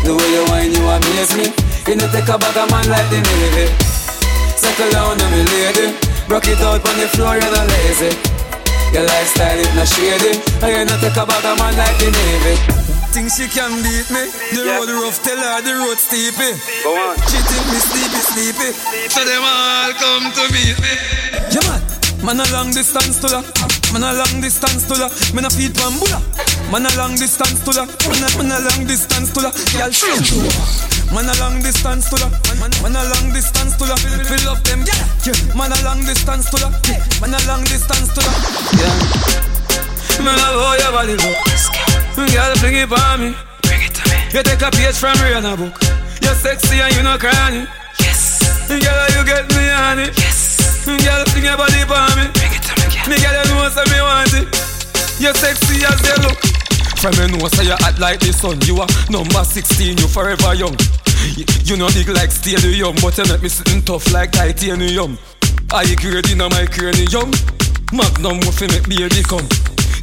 [0.06, 1.48] The way you whine you amaze me
[1.90, 3.66] You know take a bag of man like the Navy
[4.62, 5.96] Circle down on me lady
[6.30, 8.37] Rock it out on the floor, you're not lazy
[8.94, 10.34] your lifestyle is not shady.
[10.64, 12.56] And you not take a bag man like the Navy.
[13.14, 14.30] Think she can beat me?
[14.54, 14.78] The Yeah.
[14.78, 16.52] road rough, tell her the road steepy.
[16.84, 17.16] Go on.
[17.30, 18.70] She think me sleepy, sleepy.
[19.10, 20.94] So them all come to meet me.
[21.52, 21.97] Yeah man
[22.28, 23.40] Man a long distance to la
[23.96, 26.20] Man a long distance to la Man a feed one bulla
[26.68, 29.88] Man a long distance to la Man a, man a long distance to la Girl
[29.96, 30.12] she
[31.16, 32.28] Man a long distance to la
[32.60, 33.96] Man, man a long distance to la
[34.28, 35.08] Fill up them yeah.
[35.24, 35.40] yeah.
[35.56, 36.60] Man a long distance to
[36.92, 37.00] yeah.
[37.24, 38.34] Man a long distance to la
[38.76, 38.92] Yeah.
[40.20, 41.40] Man a how your body look
[42.12, 43.32] Girl bring it on me.
[43.64, 44.20] Bring it to me.
[44.36, 45.80] You take a page from Rihanna book.
[46.20, 47.64] You're sexy and you no cranny.
[48.04, 48.68] Yes.
[48.68, 50.47] Girl you get me on it Yes
[50.88, 52.32] Girl bring your body on me.
[52.32, 54.48] Bring it to me girl Me girl you know say me want it.
[55.20, 56.40] You're sexy as you look.
[57.04, 60.56] From you know say you hot like the sun You are number 16, you forever
[60.56, 60.80] young.
[61.36, 65.20] You, you know big like stadium But you make me sitting tough like titanium.
[65.76, 67.36] I grade in my cranium
[67.92, 69.44] Magnum fi make baby come?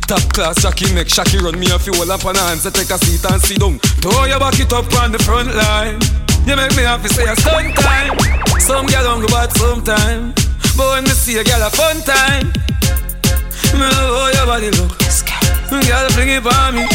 [0.05, 3.01] Top class Jackie make Shaki run me a few up on hands I take a
[3.01, 3.81] seat and sit down.
[4.05, 5.97] Throw your back it up on the front line.
[6.45, 8.13] You make me happy say a stunt time
[8.61, 10.44] Some don't go bad sometime
[10.77, 12.53] But when me see a girl a fun time
[13.75, 15.05] Me love how your body look
[15.83, 16.87] Girl, bring it on me.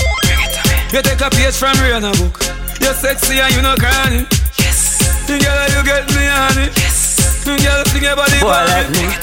[0.93, 2.39] You take a page from Rihanna book.
[2.79, 4.25] You're sexy and you no cranny.
[4.57, 5.27] Yes.
[5.27, 6.71] Girl, you get me on it.
[6.79, 7.43] Yes.
[7.43, 9.03] Girl, bring your body Boy, on like me.
[9.03, 9.13] me.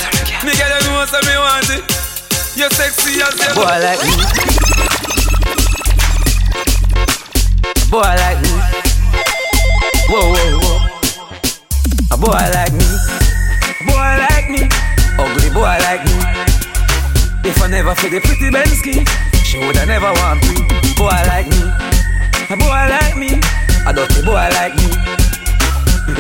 [0.45, 1.83] Me girl, you know say me want it.
[2.55, 4.15] You're sexy as you Boy like me.
[7.91, 8.53] Boy like me.
[10.11, 10.87] Whoa, whoa, whoa.
[12.13, 13.26] A boy like me.
[13.97, 14.69] Boy like me.
[15.17, 16.13] Ugly boy like me.
[17.49, 19.01] If I never feel the pretty Bensky,
[19.41, 20.69] she woulda never want me.
[21.01, 21.65] Boy like me.
[22.53, 23.41] A boy like me.
[23.89, 24.93] A dirty boy like me.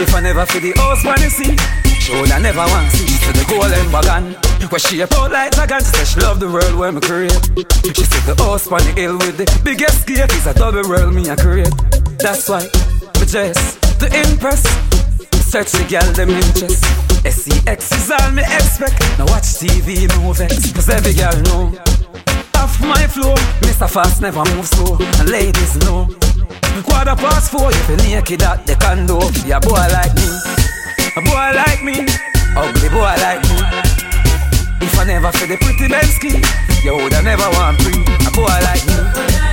[0.00, 1.52] If I never feel the house wanna see,
[2.00, 3.04] she woulda never want see.
[3.04, 4.32] She the golden wagon,
[4.70, 5.80] where she a out like dragon.
[5.80, 7.44] She say she love the world where me create.
[7.92, 11.12] She said the house on the hill with the biggest gate is a double world
[11.14, 11.76] me a create.
[12.24, 12.64] That's why
[13.20, 14.64] me dress to impress.
[15.44, 17.15] Search the girl them interest.
[17.30, 19.00] SEX is all me expect.
[19.18, 21.74] Now watch TV no cause every girl know.
[22.54, 23.34] Off my floor,
[23.66, 23.90] Mr.
[23.90, 26.06] Fast never move slow, and ladies know.
[26.86, 29.18] Quarter past four, if you naked at the condo.
[29.42, 30.28] Yeah, boy like me,
[31.18, 32.06] a boy like me,
[32.54, 33.58] ugly boy like me.
[34.86, 36.38] If I never feel the pretty Bensky,
[36.84, 38.06] you woulda never want free.
[38.22, 38.94] A boy like me,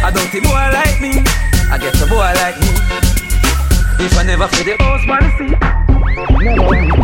[0.05, 1.25] I don't see a dirty boy like me,
[1.73, 2.69] I get a boy like me.
[4.05, 7.02] If I never feel the house I love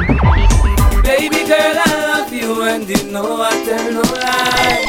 [2.88, 4.86] you you know I tell no lie.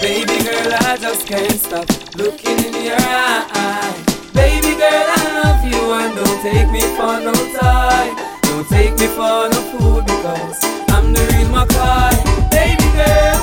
[0.00, 3.94] Baby girl, I just can't stop looking in your eye.
[4.34, 8.06] Baby girl, I love you and don't take me for no toy.
[8.42, 10.58] Don't take me for no fool because
[10.90, 12.16] I'm the real McCoy.
[12.50, 13.38] Baby girl,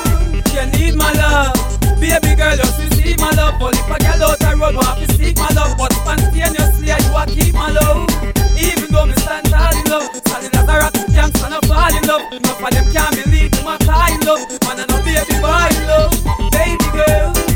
[0.52, 1.56] you need my love.
[2.00, 3.58] Baby girl, just receive my love.
[3.58, 7.16] But if a girl out the road want to seek my love, but spontaneously you
[7.16, 8.35] a keep my love.
[8.58, 12.04] Even though me stand tall in love, standing as a rock, gangsta no fall in
[12.08, 12.32] love.
[12.32, 16.50] Enough of them can't believe my kind love, man I no baby boy in love,
[16.52, 17.55] baby girl.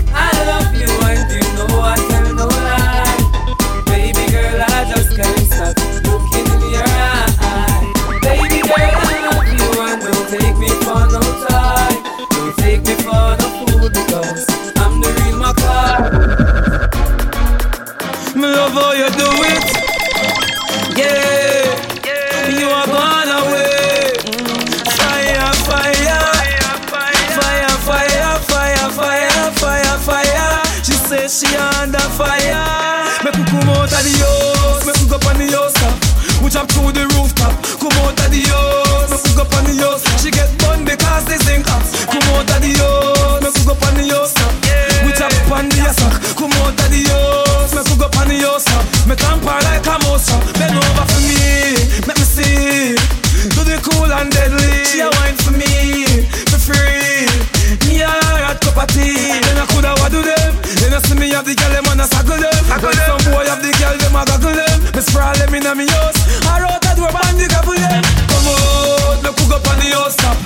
[65.71, 66.19] Inna me house.
[66.47, 68.03] I wrote a door and the gobble them.
[68.27, 70.37] Come out, me cook up on the house top.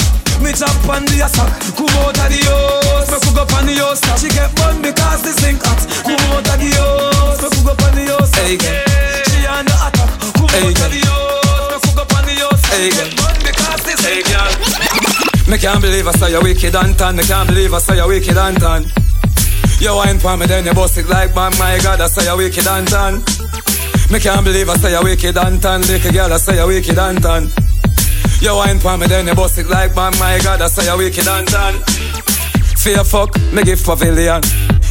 [0.41, 1.51] Me chop on the sack.
[1.77, 4.19] Come out of the house, me cook up on the house top.
[4.21, 5.81] She get bun because the sink hot.
[6.05, 8.45] Come out of the house, me cook up on the house top.
[8.45, 8.85] Hey, girl.
[9.33, 10.11] She on the attack.
[10.37, 12.73] Come Hey, out of the house, me cook up on the house top.
[12.75, 13.09] Hey, girl.
[13.09, 14.53] get bun because the sink hot.
[15.49, 17.17] Me can't believe I saw you wicked and tan.
[17.17, 18.83] Me can't believe I saw you wicked and tan.
[19.81, 21.53] You wine for me, then you bust it like man.
[21.59, 23.64] My God, I saw you wicked and tan.
[24.11, 25.81] Me can't believe I saw you wicked and tan.
[25.83, 27.49] Little girl, I saw you wicked and tan.
[28.41, 30.13] You wine for me, then you bust it like man.
[30.19, 31.75] My God, I saw you wicked and tan.
[32.77, 34.43] Fear fuck, me give pavilion.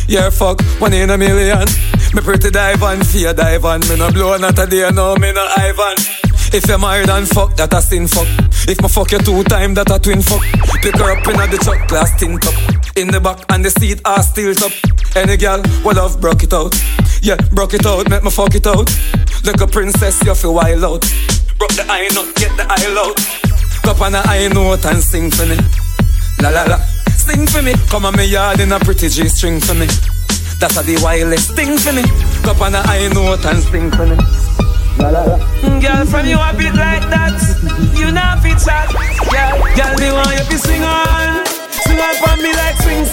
[0.07, 1.67] Yeah, fuck, one in a million.
[2.13, 3.79] Me pretty dive on, fear dive on.
[3.81, 5.95] Me no blow not a day, no, me no Ivan.
[6.51, 8.27] If you're married and fuck, that a sin fuck.
[8.67, 10.41] If me fuck you two time, that a twin fuck.
[10.81, 12.82] Pick her up in the truck, glass tint up.
[12.95, 14.69] In the back and the seat are still top.
[15.17, 16.77] Any girl, what love broke it out.
[17.25, 18.85] Yeah, broke it out, make me fuck it out.
[19.41, 21.01] Like a princess, you feel wild out.
[21.57, 23.17] Broke the eye nut, get the eye out.
[23.81, 25.57] Go up on the eye note and sing for me.
[26.37, 26.77] La la la,
[27.17, 27.73] sing for me.
[27.89, 29.89] Come on me yard in a pretty G string for me.
[30.61, 32.05] That's a the wildest thing for me.
[32.45, 34.21] Go up on the high note and sing for me.
[35.01, 35.37] La la la.
[35.81, 37.41] Girl, from you a bit like that.
[37.97, 38.85] You not fit chat.
[39.33, 41.41] Girl, girl, me want you to sing on.
[41.89, 42.32] Sing on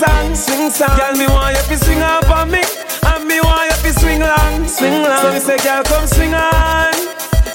[0.00, 0.96] song, swing song.
[0.96, 2.62] Girl, me want you to sing on me.
[3.06, 5.22] And me want you to swing long, swing long.
[5.22, 7.09] So me say, girl, come swing on.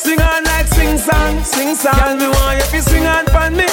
[0.05, 1.97] Swing on like sing song, sing song.
[1.97, 3.65] Girl, me want you to swing on for me.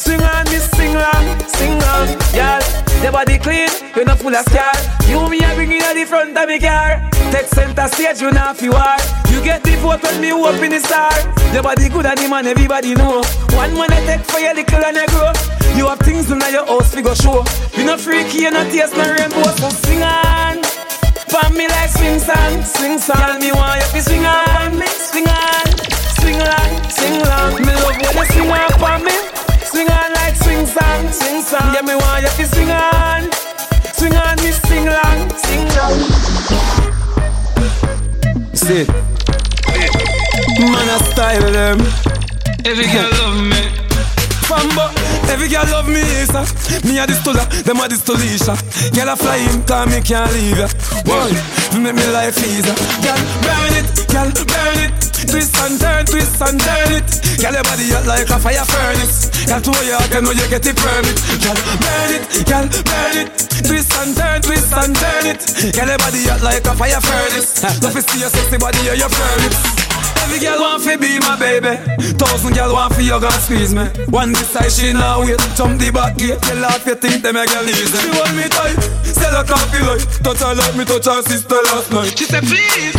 [0.00, 2.08] Sing on me, sing long, sing long.
[2.32, 2.64] Girl,
[3.04, 4.72] your body clean, you not full of scar.
[5.04, 7.04] You me a bring in the front of me car.
[7.28, 8.96] Take center stage, you not fi war.
[9.28, 11.12] You get the vote when me open the star.
[11.52, 13.20] Your body good and the man everybody know.
[13.52, 15.32] One man I take for your little and you grow.
[15.76, 17.44] You have things in your house we go show.
[17.76, 20.64] You no freaky, you no taste no rainbow, so sing on.
[21.36, 23.18] For me like swing song, swing song.
[23.18, 25.66] Girl, me want you to swing on, swing on,
[26.16, 27.52] swing long, swing long.
[27.60, 29.12] Me love when you swing on for me.
[29.68, 31.74] Swing on like swing song, swing song.
[31.74, 33.30] Yeah, me want you to swing on.
[33.92, 35.98] Swing on me, sing long, sing long.
[38.54, 38.86] See,
[40.72, 41.80] man, I style them.
[42.64, 43.85] Every girl love me.
[44.46, 44.86] Fambo,
[45.26, 46.46] every girl love me, Isa.
[46.86, 48.54] Me a this Tula, them a this Tulisha.
[48.94, 50.68] Girl a fly in, cause me can't leave ya.
[51.02, 51.34] One,
[51.82, 52.74] make me life easier.
[53.02, 54.94] Girl, burn it, girl, burn it.
[55.26, 57.10] Twist and turn, twist and turn it.
[57.42, 59.34] Girl, your body hot like a fire furnace.
[59.50, 61.18] Girl, to your heart, you know you get it permit.
[61.42, 63.30] Girl, burn it, girl, burn it.
[63.66, 65.42] Twist and turn, twist and turn it.
[65.74, 67.66] Girl, your body hot like a fire furnace.
[67.82, 69.85] Love to see your sexy body, yeah, your permit.
[70.22, 71.76] Every girl want fi be my baby.
[72.18, 73.84] Thousand girl want fi hug and squeeze me.
[74.10, 75.40] One decide she now wait.
[75.56, 76.40] Jump the back gate.
[76.42, 77.86] Tell her you think them a girl easy.
[77.86, 78.78] She hold me tight.
[79.04, 80.04] Sell her coffee like.
[80.22, 82.12] Touch her like me touch her sister last night.
[82.18, 82.96] She said please.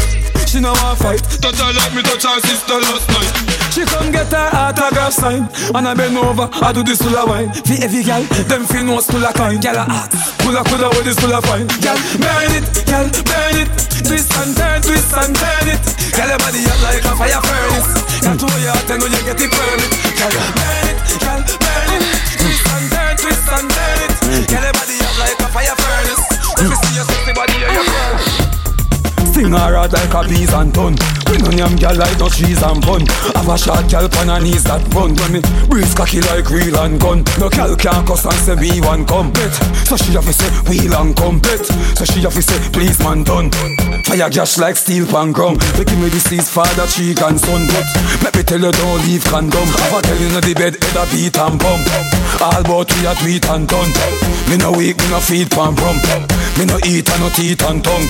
[0.48, 1.22] She no want fight.
[1.43, 3.58] Touch her like me touch her sister last night.
[3.78, 7.30] She come get her autograph sign And I bend over, I do this full of
[7.30, 10.10] wine For every girl, them feel no full of kind Girl a hot,
[10.41, 13.86] full of full of with this full of fine Girl, burn it, girl, burn it
[14.06, 15.82] Twist and turn, twist and turn it.
[16.14, 17.89] Girl, your body hot like a fire furnace.
[18.22, 19.91] Girl, to your heart, I know you get it permit.
[20.18, 22.04] Girl, burn it, girl, burn it.
[22.38, 24.14] Twist and turn, twist and turn it.
[24.48, 26.24] Girl, your body hot like a fire furnace.
[26.58, 27.86] If you see your sexy body, you're your
[29.38, 30.97] Sing her out like a bees and ton
[31.29, 33.05] Me no yam gal like no cheese and bun.
[33.38, 35.13] Have a short gal pan her knees that run.
[35.13, 37.21] When me breeze cocky like real and gun.
[37.38, 39.53] No gal can't cuss and say we one complete.
[39.85, 41.69] So she have to say wheel and complete.
[41.93, 43.53] So she have to say please man done.
[44.09, 45.61] Fire gash like steel pan grum.
[45.77, 47.69] They give me this is father cheek and son.
[47.69, 47.85] But
[48.25, 49.69] let me tell you don't leave condom.
[49.69, 51.85] Have a tell you no the bed head a beat and bump.
[52.39, 53.91] All about we a tweet and done.
[54.49, 55.97] Me no weak, me no feed pan brum.
[56.57, 58.07] Me no eat and no teeth and tongue.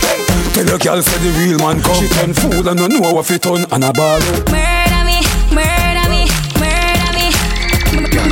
[0.53, 1.95] Tell your girl say the real man come.
[1.95, 4.19] She turn fool and no know what fit on and a ball.
[4.51, 5.23] Murder me,
[5.55, 6.27] murder me,
[6.59, 7.31] murder me.
[7.95, 8.27] Murder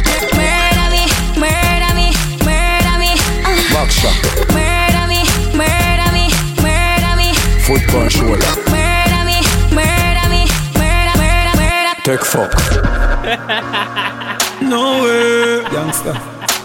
[0.92, 1.04] me,
[1.40, 2.08] murder me,
[2.44, 3.12] murder me.
[3.48, 3.56] Uh.
[3.72, 4.16] Back shot,
[4.52, 5.24] Murder me,
[5.56, 6.28] murder me,
[6.60, 7.32] murder me.
[7.64, 8.52] foot on shoulder.
[8.68, 9.40] Murder me,
[9.72, 10.44] murder me,
[10.76, 11.96] murder, murder, murder.
[12.04, 12.52] Take fuck.
[14.62, 16.14] No way, Youngster.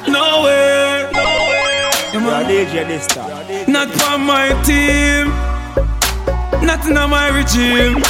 [0.09, 2.11] no way, no way.
[2.13, 3.69] You are DJ Dysta.
[3.69, 5.29] Not for my team,
[6.65, 8.01] not in my regime,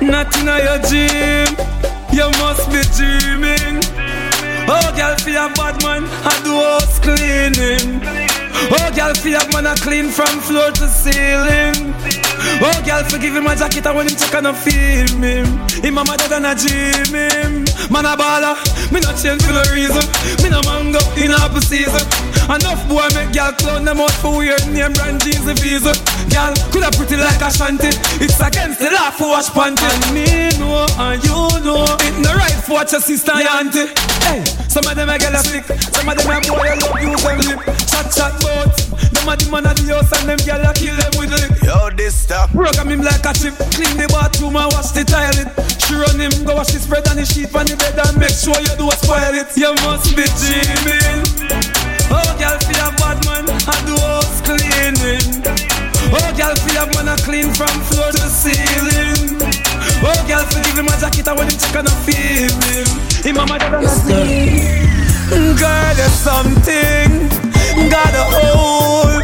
[0.00, 1.56] not in your gym.
[2.12, 3.82] You must be dreaming.
[4.70, 8.27] Oh, girl, feel a bad man, I do house cleaning.
[8.70, 11.94] Oh, girl, feel a man, I clean from floor to ceiling.
[12.60, 15.46] Oh, girl, forgive him my jacket, I want him check and I feel him.
[15.82, 17.64] Him mama dead and I dream him.
[17.90, 18.58] Man, a baller,
[18.92, 20.02] me not change for no reason.
[20.42, 22.02] Me no mango in apple season.
[22.48, 25.92] Enough boy make girl clown them out for weird name brand jeans and visa.
[26.32, 27.92] Girl, coulda pretty like a shanty.
[28.24, 29.84] It's against the law for wash panty.
[29.84, 33.52] And me know and you know it no right for watch your sister and your
[33.52, 33.92] auntie.
[34.24, 36.96] Hey, some of them a get a stick, some of them a boy I love
[37.04, 37.60] use them lip.
[37.84, 38.72] Chat chat bout.
[39.12, 41.52] Them a the man of the house and them girl a kill them with lick.
[41.60, 42.48] Yo, this stuff.
[42.56, 45.52] Program him like a chip, clean the bathroom and wash the toilet.
[45.84, 48.32] She run him, go wash the spread and the sheet on the bed and make
[48.32, 49.52] sure you do spoil it.
[49.52, 51.67] You must be dreaming.
[53.42, 55.44] Man and do house cleaning.
[56.10, 59.38] Oh, girl, feel a man a clean from floor to ceiling.
[60.00, 62.88] Oh, girl, forgive him a jacket and when him check and I feel him.
[63.24, 64.88] Him mama dead and I see.
[65.30, 67.28] Girl, there's something
[67.90, 69.17] got a hold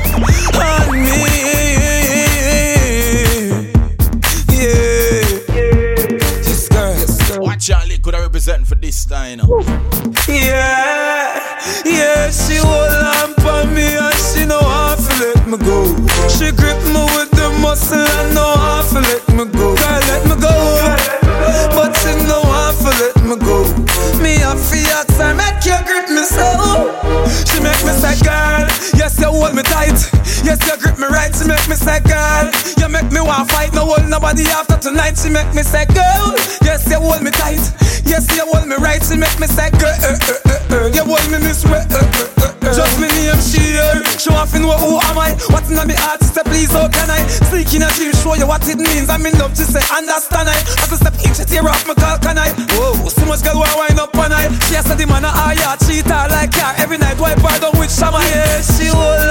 [34.14, 35.18] nobody after tonight.
[35.18, 37.58] She make me say, girl, yes you hold me tight.
[38.06, 39.02] Yes you hold me right.
[39.02, 40.94] She make me say, girl, uh, uh, uh, uh.
[40.94, 41.82] you hold me this way.
[41.90, 41.98] Uh,
[42.38, 42.70] uh.
[42.70, 43.98] Just me name she here.
[44.22, 45.34] Show off in what who am I?
[45.50, 46.22] What's in my heart?
[46.22, 47.26] She say, please how can I?
[47.50, 49.10] Sneak in a dream, show you what it means.
[49.10, 49.56] I'm in love.
[49.58, 50.56] She say, understand I?
[50.62, 52.54] I can step she tear off my call, can I?
[52.78, 54.46] Whoa, so much girl want wind up on I.
[54.70, 57.18] She has said the man a high cheat her like car every night.
[57.18, 58.22] Wipe her down with shama.
[58.22, 59.23] Yeah, she hold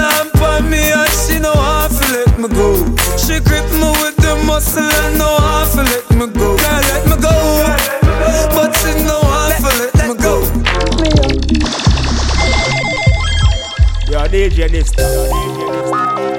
[14.34, 15.05] DJ Dysta.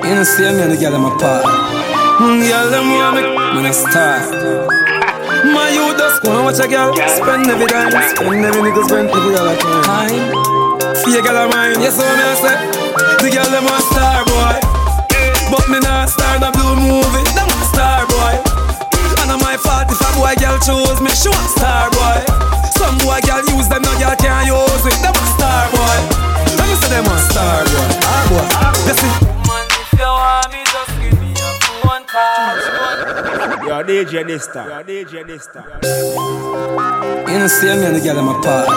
[0.03, 1.47] You know, see me and the girl in my part.
[2.19, 4.19] Mm, girl, them want me, man, a star.
[5.47, 9.35] My youth just and watch a girl Spend every dime, spend every nickel, spend every
[9.37, 9.55] dollar
[9.87, 10.27] time
[10.97, 12.57] See a girl of mine, yes, so me I say
[13.23, 14.57] The girl them a star boy
[15.53, 18.35] But me not star the blue movie Them a star boy
[19.21, 21.64] And on my fault if a boy girl choose me She want star
[33.45, 34.65] You are DJ Dysta.
[34.65, 35.61] You are DJ Dysta.
[37.29, 38.73] You know, see me and the girl in my part.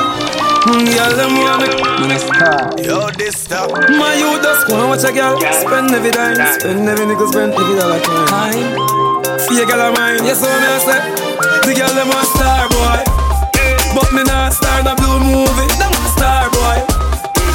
[0.68, 2.76] Mm, girl, them want me, man, a star.
[2.76, 3.72] Yo, this stuff.
[3.72, 5.40] My youth just go and watch a girl?
[5.40, 8.76] Spend every dime, spend every nickel, spend every dollar time.
[9.40, 11.00] See a girl of mine, yes, so me I say
[11.64, 13.00] The girl them a star boy.
[13.96, 15.72] But me not star the blue movie.
[15.80, 16.84] Them a star boy.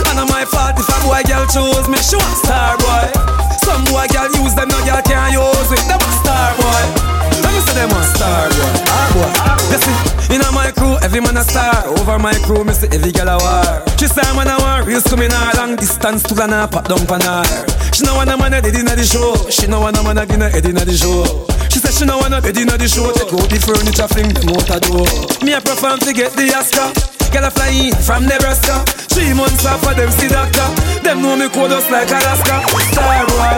[0.09, 2.01] And on my fault if a boy girl choose me.
[2.01, 5.83] She want star boy Some boy girl use them, no girl can't use it.
[5.89, 9.31] Them star boy Let me say them a star boy Ah boy,
[9.71, 11.85] listen in a my crew, every man a star.
[12.01, 13.85] Over my crew, me see every girl a war.
[14.01, 17.05] She say man a war, real to me now long distance to gonna pop down
[17.05, 17.45] pan her.
[17.93, 19.37] She no want a man a dead inna the show.
[19.53, 21.21] She no want a man a gonna head inna the show.
[21.69, 23.13] She say she no want a bed inna the show.
[23.13, 25.05] Take out the furniture, fling them out a door.
[25.45, 26.89] Me a perform to get the Oscar.
[27.29, 28.81] Girl a fly in from Nebraska.
[29.13, 30.65] Three months off for them see doctor.
[31.05, 32.65] Them know me cold just like Alaska.
[32.89, 33.53] Star boy.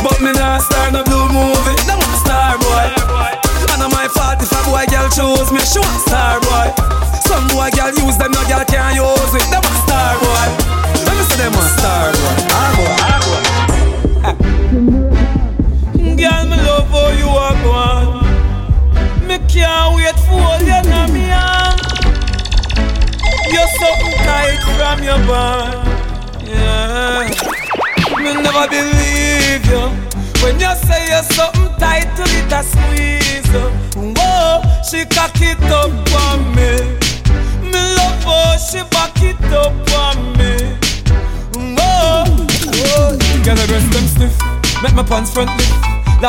[0.00, 1.76] But me not star no blue movie.
[1.92, 1.94] A
[2.54, 3.72] star boy.
[3.72, 5.60] And I'm my fault if a boy girl choose me.
[5.60, 6.70] She want star boy.
[7.26, 9.46] Some boy girl use them, no girl can't use it.
[9.50, 10.13] Them a star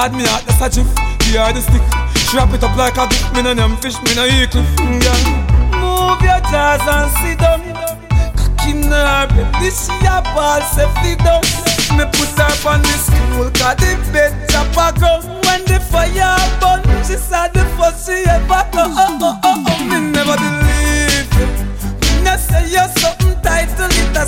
[0.05, 0.85] Lad me out, that's a jiff.
[1.33, 1.81] The hard stick.
[2.29, 3.25] Strap it up like a gift.
[3.33, 4.69] Me no name fish, me no eat cliff.
[4.77, 5.25] Girl,
[5.81, 7.65] Move your jaws and sit down.
[8.37, 11.41] Cocky nerve, baby, she a ball, say fit down.
[11.97, 15.25] Me put her on the stool, cause the bed chop a ground.
[15.41, 18.85] When the fire burn, she said the first she ever go.
[18.85, 19.89] Oh, oh, oh, oh, oh.
[19.89, 21.49] me never believe you.
[21.97, 24.25] Me not say you're something tight to it a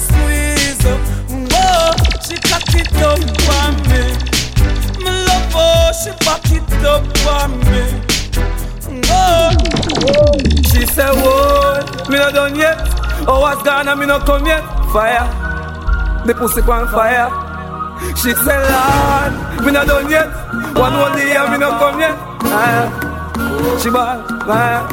[6.86, 7.82] up me.
[9.10, 9.52] Oh.
[10.70, 12.78] She said, Whoa, me not done yet.
[13.28, 14.64] Oh, what's gone and me not come yet.
[14.94, 15.26] Fire,
[16.26, 17.30] the pussy on fire.
[18.16, 20.28] She said, Lord, me not done yet.
[20.76, 22.16] One more day year me not come yet.
[22.42, 24.84] Fire, she ball, fire.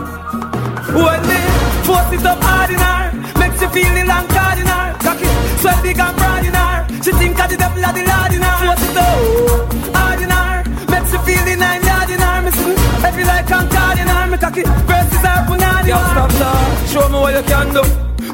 [0.94, 1.38] When me
[1.84, 3.03] force it up hard in
[16.94, 17.82] Show me what you can do.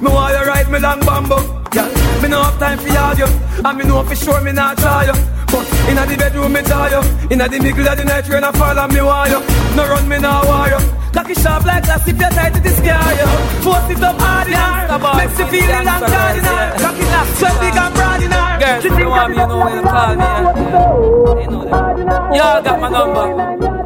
[0.04, 1.40] Me want you ride me long bamboo.
[1.72, 1.88] Girl,
[2.20, 3.24] me no have time for argue,
[3.64, 5.16] and me know for sure me not try you.
[5.48, 7.00] But inna the bedroom me try you,
[7.32, 9.40] inna the middle of the night rain a fall and me want you.
[9.74, 10.76] No run me no war you.
[11.08, 13.28] Cocky sharp like glass if you tight to the sky you.
[13.64, 16.76] Force it up hard in her, makes you feel it long hard in her.
[16.84, 17.04] Cocky
[17.40, 18.60] sweat big and broad in her.
[18.60, 20.20] Girl, you want me, you know when you call me.
[20.20, 21.40] Yeah.
[21.40, 22.36] You know that.
[22.36, 23.24] Y'all got my number.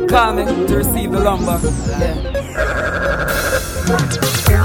[0.09, 1.63] Call me to receive the lumber.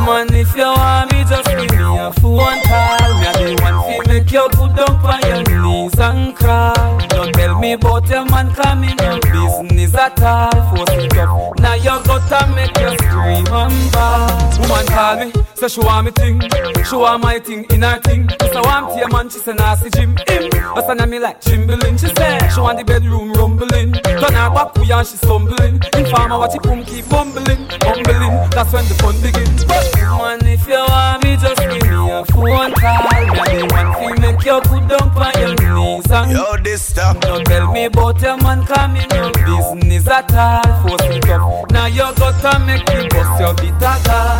[0.09, 3.13] Man, if you want me, just give me a phone call.
[3.21, 6.97] Me the one fi make you good down on your knees and crawl.
[7.09, 10.49] Don't tell me about your man, come in no business at all.
[10.75, 14.49] Force it up, now you gotta make you scream and bawl.
[14.57, 16.41] Woman call me, say she want me thing.
[16.83, 18.27] She want my thing in her thing.
[18.39, 20.17] Just a want tea man, she say nasty Jim.
[20.27, 21.99] Him, but say me like Jimbalin.
[21.99, 23.93] She say she want the bedroom rumbling.
[23.93, 25.79] Turn her back way and she stumbling.
[25.93, 28.49] Informer what she boom keep bumbling, bumbling.
[28.49, 29.98] That's when the fun begins.
[29.99, 33.09] But Man, if you want me, just give me a phone call.
[33.19, 36.81] Me a the one fi make you good down on your knees and Yo, this
[36.83, 37.19] stuff.
[37.21, 40.87] Don't tell me about your man, coming in no business at all.
[40.87, 44.39] Force it up, now you gotta make me bust your bitter call.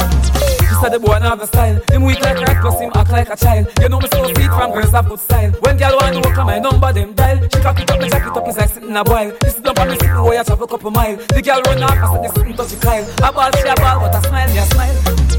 [0.70, 1.82] She said the boy not have a style.
[1.92, 3.68] Him weak like rat, plus him act like a child.
[3.82, 5.52] You know me so sweet from girls that good style.
[5.64, 7.40] When girl want to work on my number, them dial.
[7.42, 9.32] She cock it up, me jack it up, it's like sitting a boil.
[9.42, 11.18] This is on me sitting where you travel a couple mile.
[11.18, 13.06] The girl run off, I said this sitting touch the Kyle.
[13.24, 15.39] A ball, she a ball, but I smile, me a smile.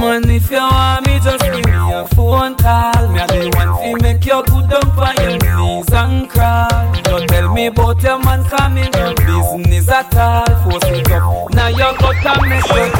[0.00, 3.08] Man, if you want me, just give me a phone call.
[3.08, 7.02] Me a the one fi make you good down on your knees and crawl.
[7.02, 10.46] Don't tell me about your man, come in no business at all.
[10.64, 12.92] Force it up, now you gotta make it.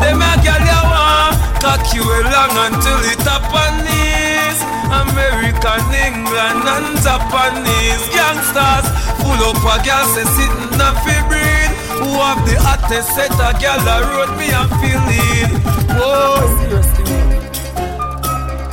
[0.00, 4.58] Them a girl you want Cock you along until it up on knees
[4.88, 8.86] American, England and Japanese Gangsters
[9.18, 11.57] Full up a girl say sitting a fi breed
[11.98, 15.50] Who have the hottest set a girl a road me a feel it?
[15.98, 16.38] Whoa.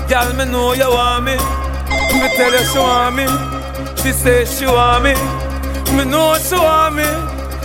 [0.08, 1.36] Girl me know you want me.
[2.20, 3.26] Me tell you she want me.
[4.02, 5.14] She say she want me.
[5.98, 7.08] Me know she want me.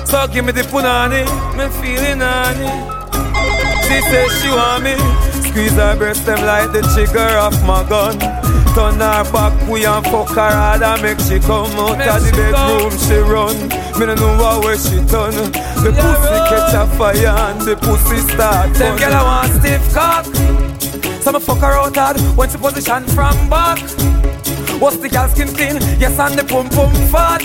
[0.06, 1.22] So give me the punani.
[1.56, 3.00] Me feeling on
[3.90, 8.16] she say she want me Squeeze her breast them like the trigger of my gun.
[8.70, 12.22] Turn her back, we and fuck her hard and make she come out Make of
[12.22, 13.58] the she bedroom she run.
[13.98, 15.34] Me no know where she turn.
[15.82, 16.48] The Yeah, pussy run.
[16.48, 20.24] catch a fire and the pussy start Them girl I want stiff cock.
[21.20, 23.80] So me fuck her out hard when she position from back.
[24.78, 25.82] What's the girl skin clean?
[25.98, 27.42] Yes and the pum pum fat.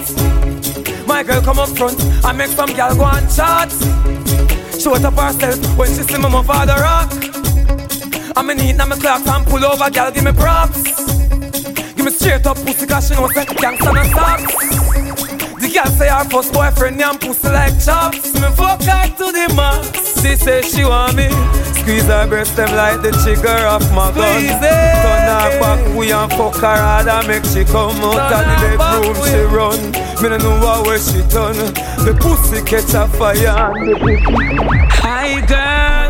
[1.08, 3.72] My girl come up front and make some girl go and chat
[4.80, 7.55] Show it up herself when she see me move the rock
[8.38, 10.83] I'm in heat, now me clock and pull over, girl, give me props.
[11.95, 14.53] Give me straight up pussy, cause she know say gangsta no stops.
[15.61, 18.33] The girl say her first boyfriend, yam pussy like chops.
[18.36, 20.21] Me fuck her to the max.
[20.21, 21.29] She say she want me,
[21.79, 24.27] squeeze her breast them like the trigger of my gun.
[24.27, 24.93] Squeeze it.
[25.05, 28.59] Turn her back, we and fuck her hard and make she come out Turn of
[28.59, 29.79] the bedroom she run.
[30.21, 31.55] Me no know way she done.
[32.03, 33.71] The pussy catch a fire.
[34.99, 36.05] Hi girl,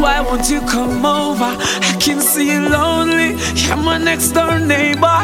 [0.00, 1.44] why won't you come over?
[1.44, 3.36] I can see you lonely.
[3.54, 5.20] You're my next door neighbor.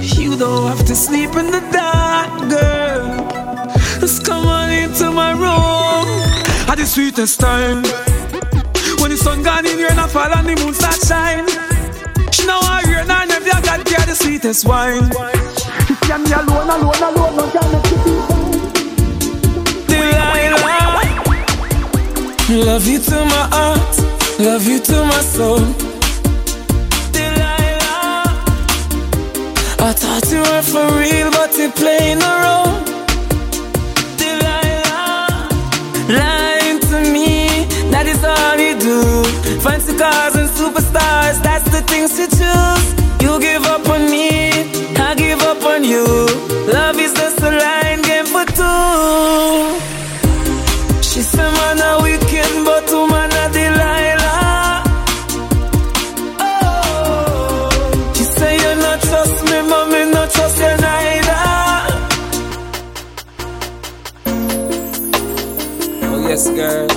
[0.00, 3.06] You don't have to sleep in the dark, girl.
[4.00, 6.06] Just come on into my room.
[6.70, 7.82] At the sweetest time.
[9.00, 11.46] When the sun gone in, you're not fall and the moon start shine.
[12.32, 15.10] She know I hear none of you got the sweetest wine.
[16.02, 18.41] Can me alone, alone, alone, no can make Delilah.
[22.50, 23.98] Love you to my heart,
[24.38, 25.60] love you to my soul.
[27.12, 28.24] Delilah.
[29.78, 32.74] I thought you were for real, but you're playing a role.
[34.18, 35.48] Delilah.
[36.08, 39.24] Lying to me, that is all you do.
[39.60, 42.86] Fancy cars and superstars, that's the things you choose.
[43.22, 44.50] You give up on me,
[44.98, 46.04] I give up on you.
[46.70, 49.80] Love is just a line game for two.
[51.02, 52.21] She said, man, a wicked,
[66.54, 66.91] girl.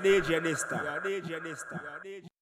[0.00, 0.82] DJ Dysta.
[0.84, 1.05] Yo,